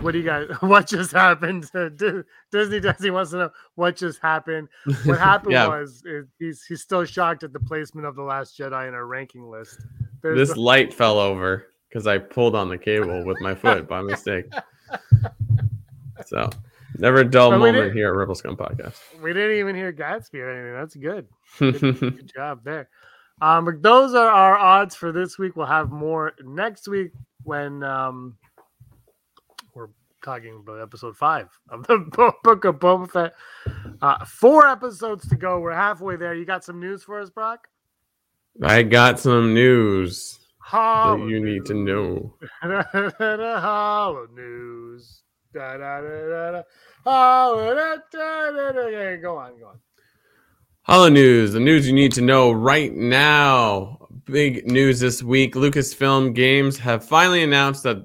[0.00, 0.48] What do you guys?
[0.60, 1.70] What just happened?
[1.72, 4.68] Di- Disney Disney wants to know what just happened.
[5.04, 5.68] What happened Yeah.
[5.68, 9.06] was is he's he's still shocked at the placement of the Last Jedi in our
[9.06, 9.78] ranking list.
[10.22, 14.00] There's This light fell over because I pulled on the cable with my foot by
[14.02, 14.46] mistake.
[16.26, 16.48] So,
[16.96, 18.96] never a dull But moment here at Rebel Scum Podcast.
[19.22, 20.72] we didn't even hear Gatsby or anything.
[20.74, 21.28] That's good.
[22.20, 22.88] Good job there.
[23.40, 25.56] Um, but those are our odds for this week.
[25.56, 27.12] We'll have more next week
[27.42, 28.36] when um,
[29.74, 29.88] we're
[30.24, 31.98] talking about episode five of the
[32.44, 33.34] Book of Boba Fett.
[34.00, 35.58] Uh, four episodes to go.
[35.60, 36.34] We're halfway there.
[36.34, 37.68] You got some news for us, Brock?
[38.62, 42.34] I got some news that Hollow you need to know.
[43.60, 45.22] Hollow news.
[45.52, 46.62] Da, da, da, da, da.
[47.04, 48.86] Hollow, da, da, da, da.
[48.86, 49.80] Yeah, go on, go on.
[50.86, 54.06] Hollow news, the news you need to know right now.
[54.26, 55.54] Big news this week.
[55.54, 58.04] Lucasfilm Games have finally announced that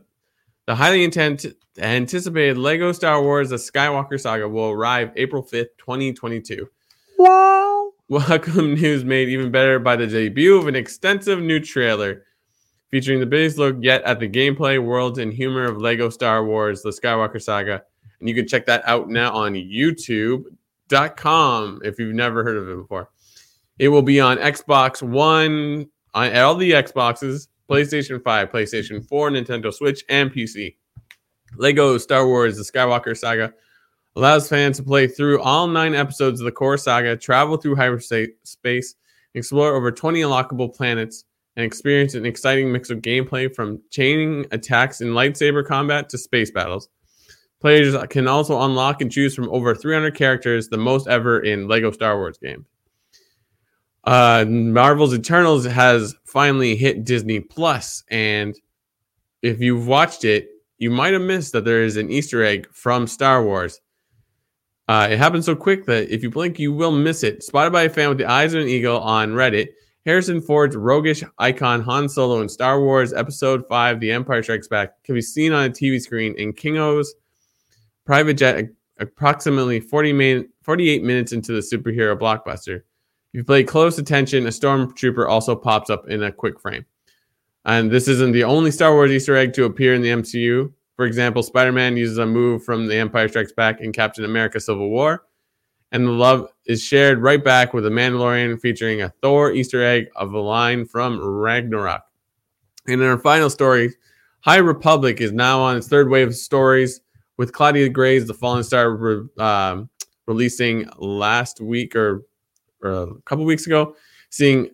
[0.65, 1.45] the highly intent,
[1.77, 6.69] anticipated Lego Star Wars The Skywalker Saga will arrive April 5th, 2022.
[7.17, 7.91] Wow.
[8.07, 12.23] Welcome news made even better by the debut of an extensive new trailer
[12.91, 16.81] featuring the biggest look yet at the gameplay, world, and humor of Lego Star Wars
[16.81, 17.83] The Skywalker Saga.
[18.21, 19.51] And you can check that out now on
[20.89, 23.09] YouTube.com if you've never heard of it before.
[23.77, 29.73] It will be on Xbox One, on all the Xboxes, PlayStation 5, PlayStation 4, Nintendo
[29.73, 30.75] Switch, and PC.
[31.55, 33.53] Lego Star Wars The Skywalker Saga
[34.15, 38.95] allows fans to play through all nine episodes of the core saga, travel through hyperspace,
[39.33, 41.25] explore over 20 unlockable planets,
[41.55, 46.51] and experience an exciting mix of gameplay from chaining attacks in lightsaber combat to space
[46.51, 46.89] battles.
[47.59, 51.91] Players can also unlock and choose from over 300 characters, the most ever in Lego
[51.91, 52.65] Star Wars games.
[54.05, 58.55] Uh, Marvel's Eternals has finally hit Disney Plus, and
[59.41, 63.07] if you've watched it, you might have missed that there is an Easter egg from
[63.07, 63.81] Star Wars.
[64.87, 67.43] Uh, it happened so quick that if you blink, you will miss it.
[67.43, 69.67] Spotted by a fan with the eyes of an eagle on Reddit,
[70.05, 75.03] Harrison Ford's roguish icon Han Solo in Star Wars Episode 5 The Empire Strikes Back
[75.03, 77.13] can be seen on a TV screen in Kingo's
[78.09, 82.77] private jet approximately 40 min- 48 minutes into the superhero blockbuster.
[82.77, 82.83] If
[83.33, 86.87] you pay close attention, a stormtrooper also pops up in a quick frame.
[87.65, 90.73] And this isn't the only Star Wars Easter egg to appear in the MCU.
[90.95, 94.59] For example, Spider Man uses a move from The Empire Strikes Back in Captain America
[94.59, 95.25] Civil War.
[95.91, 100.07] And the love is shared right back with The Mandalorian featuring a Thor Easter egg
[100.15, 102.01] of a line from Ragnarok.
[102.87, 103.93] And in our final story,
[104.39, 107.01] High Republic is now on its third wave of stories
[107.39, 109.89] with Claudia Gray's The Fallen Star re- um,
[110.27, 112.25] releasing last week or,
[112.83, 113.95] or a couple weeks ago,
[114.29, 114.67] seeing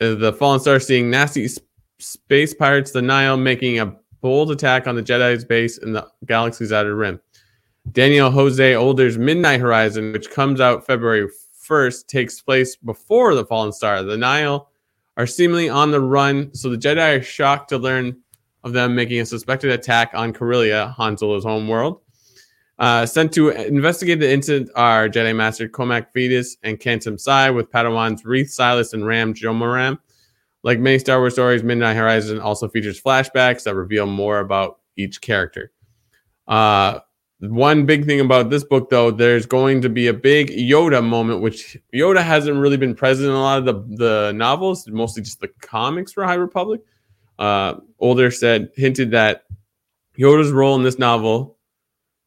[0.00, 1.60] uh, the Fallen Star seeing nasty s-
[2.00, 6.72] space pirates, the Nihil, making a bold attack on the Jedi's base in the galaxy's
[6.72, 7.20] outer rim.
[7.92, 11.28] Daniel Jose Older's Midnight Horizon, which comes out February
[11.68, 14.02] 1st, takes place before the Fallen Star.
[14.02, 14.68] The Nihil
[15.16, 18.21] are seemingly on the run, so the Jedi are shocked to learn
[18.64, 22.00] of them making a suspected attack on Corellia, Han Solo's home world.
[22.78, 27.70] Uh, sent to investigate the incident are Jedi Master Cohmac Vitus and Kantam Sy with
[27.70, 29.98] Padawans Reath Silas and Ram Jomaram.
[30.64, 35.20] Like many Star Wars stories, Midnight Horizon also features flashbacks that reveal more about each
[35.20, 35.72] character.
[36.48, 37.00] Uh,
[37.40, 41.40] one big thing about this book, though, there's going to be a big Yoda moment,
[41.40, 45.40] which Yoda hasn't really been present in a lot of the, the novels, mostly just
[45.40, 46.80] the comics for High Republic.
[47.38, 49.44] Uh, Older said, hinted that
[50.18, 51.58] Yoda's role in this novel,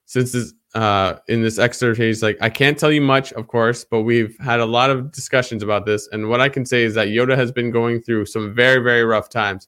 [0.06, 3.86] since this, uh, in this excerpt, he's like, I can't tell you much, of course,
[3.86, 6.08] but we've had a lot of discussions about this.
[6.12, 9.03] And what I can say is that Yoda has been going through some very, very
[9.03, 9.68] rough times.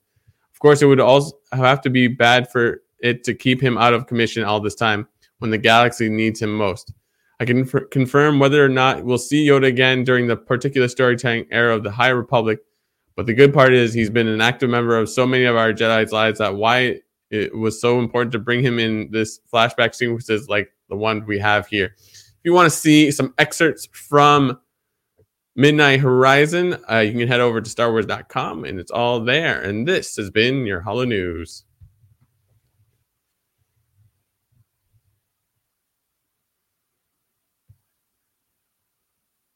[0.54, 3.94] Of course, it would also have to be bad for it to keep him out
[3.94, 5.08] of commission all this time
[5.40, 6.94] when the galaxy needs him most.
[7.40, 11.46] I can f- confirm whether or not we'll see Yoda again during the particular storytelling
[11.52, 12.60] era of the High Republic.
[13.18, 15.74] But the good part is he's been an active member of so many of our
[15.74, 17.00] Jedi's lives that why
[17.32, 21.40] it was so important to bring him in this flashback sequences like the one we
[21.40, 21.96] have here.
[21.98, 24.60] If you want to see some excerpts from
[25.56, 29.64] Midnight Horizon, uh, you can head over to StarWars.com and it's all there.
[29.64, 31.64] And this has been your Hollow News.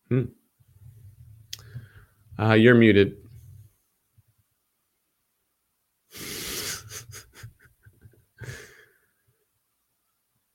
[0.10, 0.24] Hmm.
[2.40, 3.21] Uh, you're muted.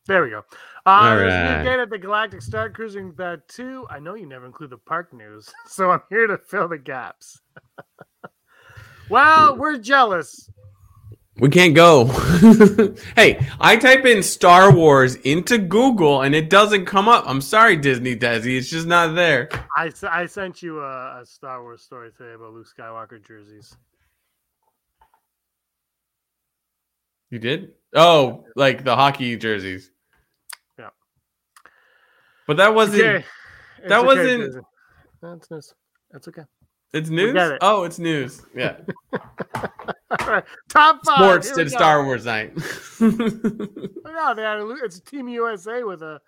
[0.06, 0.44] There we go.
[0.86, 1.64] Uh, right.
[1.64, 3.88] gate at the Galactic Star Cruising Bed 2.
[3.90, 7.40] I know you never include the park news, so I'm here to fill the gaps.
[9.10, 10.48] well, we're jealous.
[11.38, 12.06] We can't go.
[13.16, 17.24] hey, I type in Star Wars into Google and it doesn't come up.
[17.26, 18.56] I'm sorry, Disney Desi.
[18.56, 19.50] It's just not there.
[19.76, 23.76] I, I sent you a, a Star Wars story today about Luke Skywalker jerseys.
[27.28, 27.72] You did?
[27.94, 29.90] Oh, like the hockey jerseys.
[32.46, 33.02] But that wasn't.
[33.02, 33.24] Okay.
[33.88, 34.64] That okay, wasn't-
[35.22, 35.74] That's news.
[36.10, 36.42] That's okay.
[36.92, 37.34] It's news?
[37.36, 37.58] it.
[37.60, 38.42] Oh, it's news.
[38.54, 38.76] Yeah.
[39.12, 40.44] All right.
[40.68, 41.16] Top five.
[41.44, 41.76] Sports did go.
[41.76, 42.52] Star Wars night.
[43.00, 46.20] No, they had a, it's Team USA with a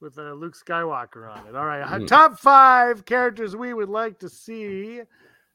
[0.00, 1.56] with a Luke Skywalker on it.
[1.56, 2.06] All right, Mm.
[2.06, 5.00] top five characters we would like to see.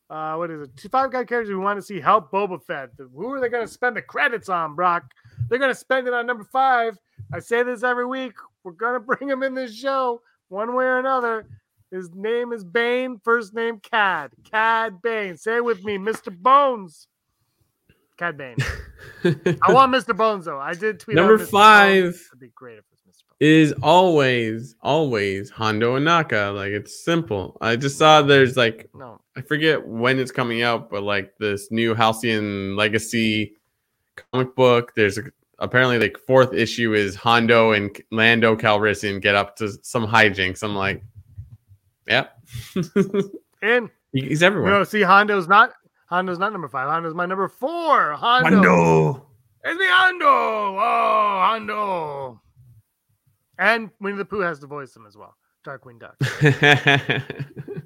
[0.10, 0.92] Uh, what is it?
[0.92, 2.90] Five guy characters we want to see help Boba Fett.
[2.98, 5.04] Who are they going to spend the credits on, Brock?
[5.48, 6.98] They're going to spend it on number five.
[7.32, 8.34] I say this every week.
[8.64, 11.46] We're going to bring him in this show one way or another.
[11.92, 13.20] His name is Bane.
[13.24, 14.32] First name Cad.
[14.50, 15.38] Cad Bane.
[15.38, 16.36] Say it with me, Mr.
[16.36, 17.08] Bones.
[18.18, 18.58] Cad Bane.
[19.24, 20.16] I want Mr.
[20.16, 20.60] Bones though.
[20.60, 21.18] I did tweet.
[21.18, 21.44] out Number.
[21.44, 22.22] Five.
[22.30, 23.24] It'd be great if it Mr.
[23.28, 23.38] Bones.
[23.40, 26.54] is always, always Hondo Ohnaka.
[26.54, 27.58] Like it's simple.
[27.62, 31.72] I just saw there's like No, I forget when it's coming out, but like this
[31.72, 33.54] new Halcyon Legacy
[34.32, 34.94] comic book.
[34.96, 35.24] There's a,
[35.60, 40.64] apparently like fourth issue is Hondo and Lando Calrissian get up to some hijinks.
[40.64, 41.04] I'm like,
[42.08, 42.38] yep,
[43.62, 44.72] and he's everywhere.
[44.72, 45.74] no, see, Hondo's not.
[46.08, 46.90] Hondo's not number five.
[46.90, 48.14] Hondo's my number four.
[48.14, 49.28] Hondo.
[49.64, 50.26] It's me, Hondo.
[50.26, 52.42] Oh, Hondo.
[53.60, 55.36] And Winnie the Pooh has to voice him as well.
[55.66, 56.16] Darkwing Duck.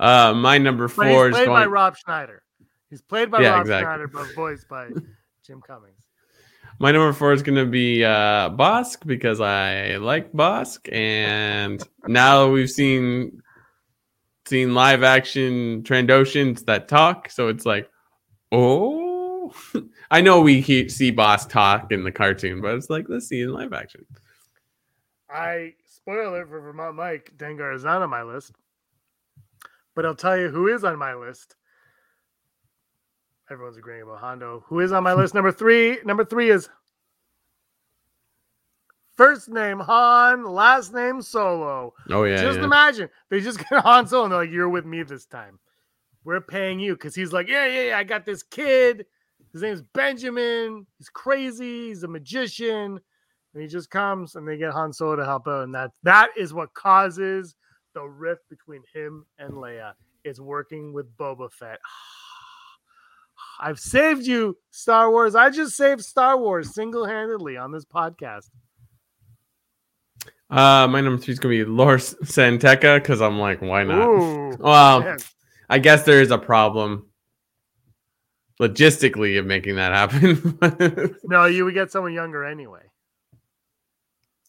[0.00, 1.66] uh, my number But four he's is played by.
[1.66, 2.42] Rob Schneider.
[2.90, 3.84] He's played by Yeah, Rob exactly.
[3.86, 4.88] Schneider, but voiced by
[5.46, 5.99] Jim Cummings.
[6.82, 12.48] My number four is going to be uh, Bossk because I like Bossk, and now
[12.48, 13.42] we've seen
[14.46, 17.90] seen live action Trandoshans that talk, so it's like,
[18.50, 19.52] oh,
[20.10, 23.42] I know we he- see Bossk talk in the cartoon, but it's like let's see
[23.42, 24.06] in live action.
[25.28, 28.52] I spoiler for Vermont Mike, Dengar is not on my list.
[29.94, 31.56] But I'll tell you who is on my list.
[33.50, 34.64] Everyone's agreeing about Hondo.
[34.68, 35.34] Who is on my list?
[35.34, 35.98] Number three.
[36.04, 36.68] Number three is
[39.16, 41.92] first name Han, last name Solo.
[42.10, 42.64] Oh yeah, just yeah.
[42.64, 45.58] imagine they just get Han Solo and they're like, "You're with me this time.
[46.22, 47.98] We're paying you." Because he's like, "Yeah, yeah, yeah.
[47.98, 49.04] I got this kid.
[49.52, 50.86] His name's Benjamin.
[50.98, 51.88] He's crazy.
[51.88, 53.00] He's a magician."
[53.52, 56.28] And he just comes and they get Han Solo to help out, and that that
[56.36, 57.56] is what causes
[57.94, 59.94] the rift between him and Leia.
[60.22, 61.80] It's working with Boba Fett.
[63.62, 65.34] I've saved you, Star Wars.
[65.34, 68.48] I just saved Star Wars single handedly on this podcast.
[70.48, 74.08] Uh, my number three is gonna be Lors Santeca because I'm like, why not?
[74.08, 75.18] Ooh, Well, man.
[75.68, 77.06] I guess there is a problem
[78.60, 81.14] logistically of making that happen.
[81.24, 82.82] no, you would get someone younger anyway.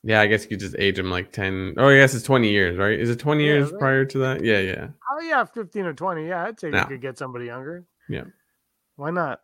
[0.03, 1.75] yeah, I guess you could just age him like 10.
[1.77, 2.99] Oh, I guess it's 20 years, right?
[2.99, 3.79] Is it 20 Yeah, years right.
[3.79, 4.43] prior to that?
[4.43, 4.87] Yeah, yeah.
[5.13, 6.27] Oh yeah, fifteen or twenty.
[6.29, 6.81] Yeah, I'd say Yeah.
[6.83, 7.83] you could get somebody younger.
[8.09, 8.23] Yeah.
[9.01, 9.41] Why not?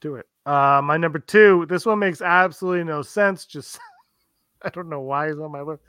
[0.00, 0.26] Do it.
[0.46, 1.66] Uh my number two.
[1.68, 3.44] This one makes absolutely no sense.
[3.44, 3.80] Just
[4.62, 5.82] I don't know why he's on my list.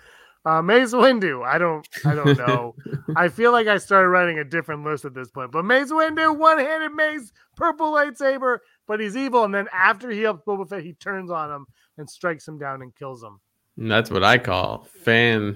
[0.44, 1.46] Uh Mace Windu.
[1.46, 2.74] I don't I don't know.
[3.16, 5.52] I feel like I started writing a different list at this point.
[5.52, 8.58] But Mace Windu, one-handed mace, purple lightsaber,
[8.88, 9.44] but he's evil.
[9.44, 11.68] And then after he helps Boba Fett, he turns on him
[12.00, 13.40] and strikes him down and kills him.
[13.78, 15.56] And that's what I call fan,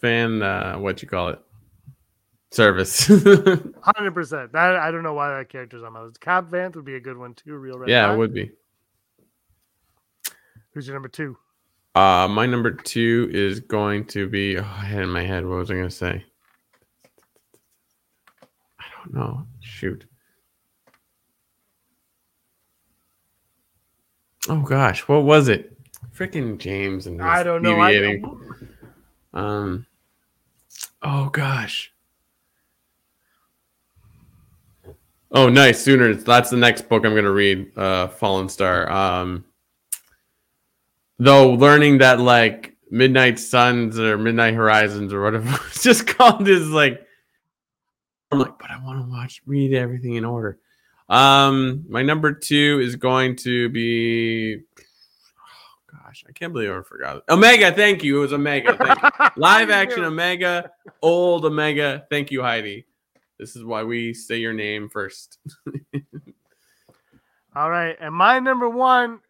[0.00, 1.40] fan, uh, what you call it?
[2.54, 3.06] Service.
[3.82, 4.52] Hundred percent.
[4.52, 6.20] That I don't know why that character's on my list.
[6.20, 7.56] Cobb Vanth would be a good one too.
[7.56, 7.90] Real red.
[7.90, 8.52] yeah, it would be.
[10.70, 11.36] Who's your number two?
[11.96, 14.56] Uh, my number two is going to be.
[14.56, 15.44] Oh, I had in my head.
[15.44, 16.24] What was I going to say?
[18.78, 19.46] I don't know.
[19.60, 20.04] Shoot.
[24.48, 25.76] Oh gosh, what was it?
[26.14, 27.80] Freaking James and I don't know.
[27.80, 28.20] I.
[29.32, 29.86] Um.
[31.02, 31.93] Oh gosh.
[35.34, 35.82] Oh, nice.
[35.82, 36.14] Sooner.
[36.14, 37.76] That's the next book I'm gonna read.
[37.76, 38.90] Uh, Fallen Star.
[38.90, 39.44] Um.
[41.18, 46.68] Though learning that like Midnight Suns or Midnight Horizons or whatever it's just called is
[46.70, 47.04] like,
[48.30, 50.58] I'm like, but I want to watch, read everything in order.
[51.08, 54.60] Um, my number two is going to be.
[54.78, 57.22] Oh gosh, I can't believe I forgot.
[57.28, 58.18] Omega, thank you.
[58.18, 58.76] It was Omega.
[58.76, 59.26] Thank you.
[59.36, 60.70] Live action Omega,
[61.02, 62.06] old Omega.
[62.10, 62.86] Thank you, Heidi.
[63.38, 65.38] This is why we say your name first.
[67.56, 69.20] All right, and my number one.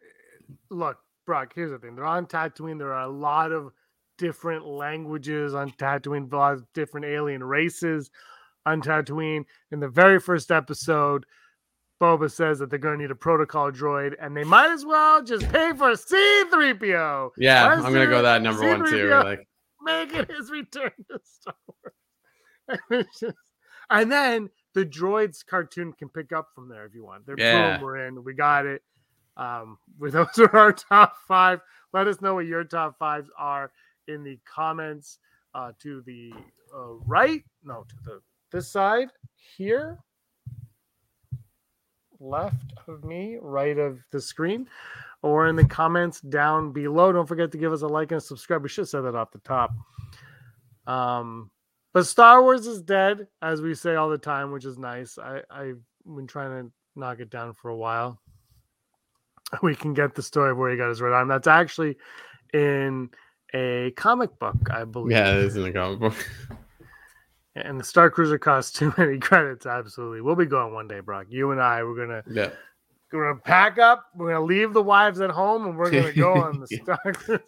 [0.69, 1.53] Look, Brock.
[1.55, 2.77] Here's the thing: they're on Tatooine.
[2.77, 3.71] There are a lot of
[4.17, 6.31] different languages on Tatooine.
[6.31, 8.09] A lot of different alien races
[8.65, 9.45] on Tatooine.
[9.71, 11.25] In the very first episode,
[12.01, 15.23] Boba says that they're going to need a protocol droid, and they might as well
[15.23, 17.29] just pay for C-3PO.
[17.37, 18.87] Yeah, I'm gonna go that number one too.
[18.87, 19.23] C-3PO.
[19.23, 19.47] Like,
[19.83, 23.05] making his return to Star Wars.
[23.19, 23.35] Just-
[23.89, 27.25] and then the droids cartoon can pick up from there if you want.
[27.25, 27.73] They're Yeah.
[27.73, 28.23] boom, we're in.
[28.23, 28.83] We got it.
[29.37, 31.61] Um, with those are our top five.
[31.93, 33.71] Let us know what your top fives are
[34.07, 35.19] in the comments
[35.53, 36.33] uh, to the
[36.75, 37.43] uh, right.
[37.63, 38.21] No, to the
[38.51, 39.09] this side
[39.57, 39.97] here,
[42.19, 44.67] left of me, right of the screen,
[45.21, 47.11] or in the comments down below.
[47.11, 48.63] Don't forget to give us a like and a subscribe.
[48.63, 49.73] We should have said that off the top.
[50.87, 51.49] Um,
[51.95, 55.17] but Star Wars is dead, as we say all the time, which is nice.
[55.17, 58.19] I, I've been trying to knock it down for a while.
[59.61, 61.27] We can get the story of where he got his red arm.
[61.29, 61.97] That's actually
[62.53, 63.09] in
[63.53, 65.11] a comic book, I believe.
[65.11, 66.15] yeah, it is in the comic book.
[67.57, 69.65] And the Star Cruiser costs too many credits.
[69.65, 70.19] Absolutely.
[70.19, 71.27] We'll be going one day, Brock.
[71.29, 72.49] You and I, we're gonna Yeah.
[73.13, 74.07] we're gonna pack up.
[74.13, 77.43] We're gonna leave the wives at home, and we're gonna go on the Star Cruiser.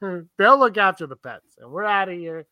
[0.38, 2.46] They'll look after the pets, and we're out of here.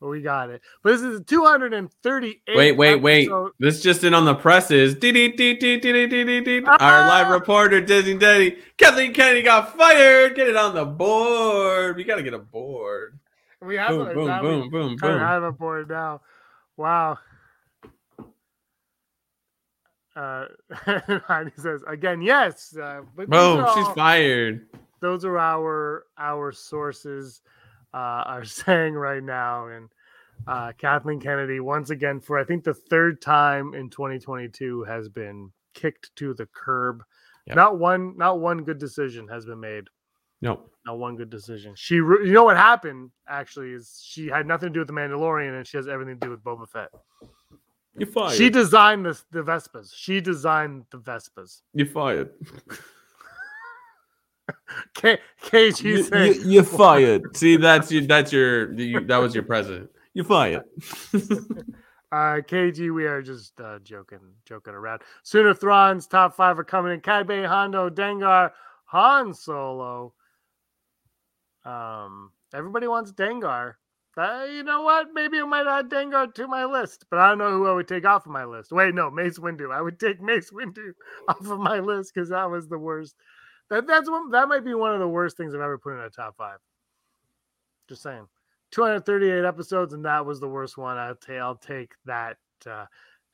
[0.00, 0.60] But We got it.
[0.82, 2.56] But this is 238.
[2.56, 3.30] Wait, wait, wait.
[3.58, 4.96] This just in on the presses.
[6.66, 6.76] Ah!
[6.80, 10.34] Our live reporter, Disney Daddy, Kathleen Kennedy got fired.
[10.34, 11.96] Get it on the board.
[11.96, 13.18] We got to get a board.
[13.62, 15.18] We have boom, a, boom, boom, we, boom, boom.
[15.18, 16.20] Have a board now.
[16.76, 17.18] Wow.
[20.16, 20.46] Uh,
[20.86, 22.76] he says again, yes.
[22.76, 24.66] Uh, but Boom, she's fired
[25.00, 27.42] those are our our sources
[27.92, 29.88] uh, are saying right now and
[30.48, 35.50] uh, kathleen kennedy once again for i think the third time in 2022 has been
[35.74, 37.02] kicked to the curb
[37.46, 37.56] Yep.
[37.56, 39.84] not one not one good decision has been made
[40.40, 40.62] No.
[40.86, 44.68] not one good decision she re- you know what happened actually is she had nothing
[44.70, 46.88] to do with the mandalorian and she has everything to do with boba fett
[47.98, 48.32] You fired.
[48.32, 52.30] she designed this the vespas she designed the vespas you fired.
[54.94, 57.36] K- KG You, saying, you, you fired.
[57.36, 58.02] See, that's your.
[58.02, 58.72] That's your.
[58.72, 59.90] You, that was your president.
[60.12, 60.64] You're fired.
[62.12, 65.02] Uh, KG, we are just uh, joking, joking around.
[65.24, 67.00] Sooner Thrawn's top five are coming in.
[67.00, 68.52] Cad Hondo, Dengar,
[68.84, 70.14] Han Solo.
[71.64, 73.74] Um, everybody wants Dengar.
[74.16, 75.08] Uh, you know what?
[75.12, 77.88] Maybe I might add Dengar to my list, but I don't know who I would
[77.88, 78.70] take off of my list.
[78.70, 79.74] Wait, no, Mace Windu.
[79.74, 80.92] I would take Mace Windu
[81.28, 83.16] off of my list because that was the worst.
[83.70, 84.30] That that's one.
[84.30, 86.58] That might be one of the worst things I've ever put in a top five.
[87.88, 88.26] Just saying.
[88.70, 90.98] 238 episodes, and that was the worst one.
[90.98, 92.38] I'll, ta- I'll take that
[92.68, 92.86] uh,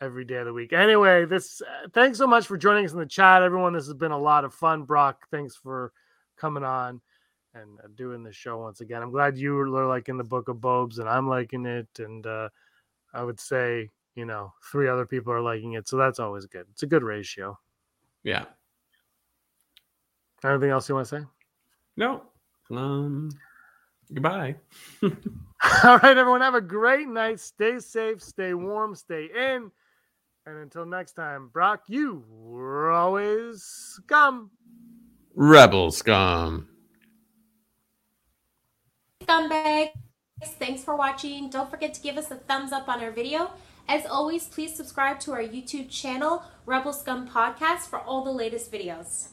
[0.03, 0.74] every day of the week.
[0.74, 1.62] Anyway, this.
[1.62, 3.72] Uh, thanks so much for joining us in the chat, everyone.
[3.72, 4.83] This has been a lot of fun.
[4.83, 5.93] Brock, thanks for
[6.37, 7.01] coming on
[7.55, 9.03] and uh, doing the show once again.
[9.03, 12.51] I'm glad you were liking the Book of Bobes, and I'm liking it, and uh,
[13.14, 16.66] I would say you know three other people are liking it, so that's always good.
[16.72, 17.59] It's a good ratio.
[18.24, 18.45] Yeah.
[20.45, 21.24] Anything else you want to say?
[21.97, 22.22] No.
[22.70, 23.30] Um.
[24.12, 24.57] Goodbye.
[25.84, 27.38] All right, everyone, have a great night.
[27.38, 29.70] Stay safe, stay warm, stay in.
[30.47, 34.51] And until next time, Brock, you were always scum.
[35.34, 36.68] Rebel scum.
[39.22, 39.91] Scumbags.
[40.59, 41.51] Thanks for watching.
[41.51, 43.51] Don't forget to give us a thumbs up on our video.
[43.86, 48.72] As always, please subscribe to our YouTube channel, Rebel Scum Podcast, for all the latest
[48.72, 49.28] videos.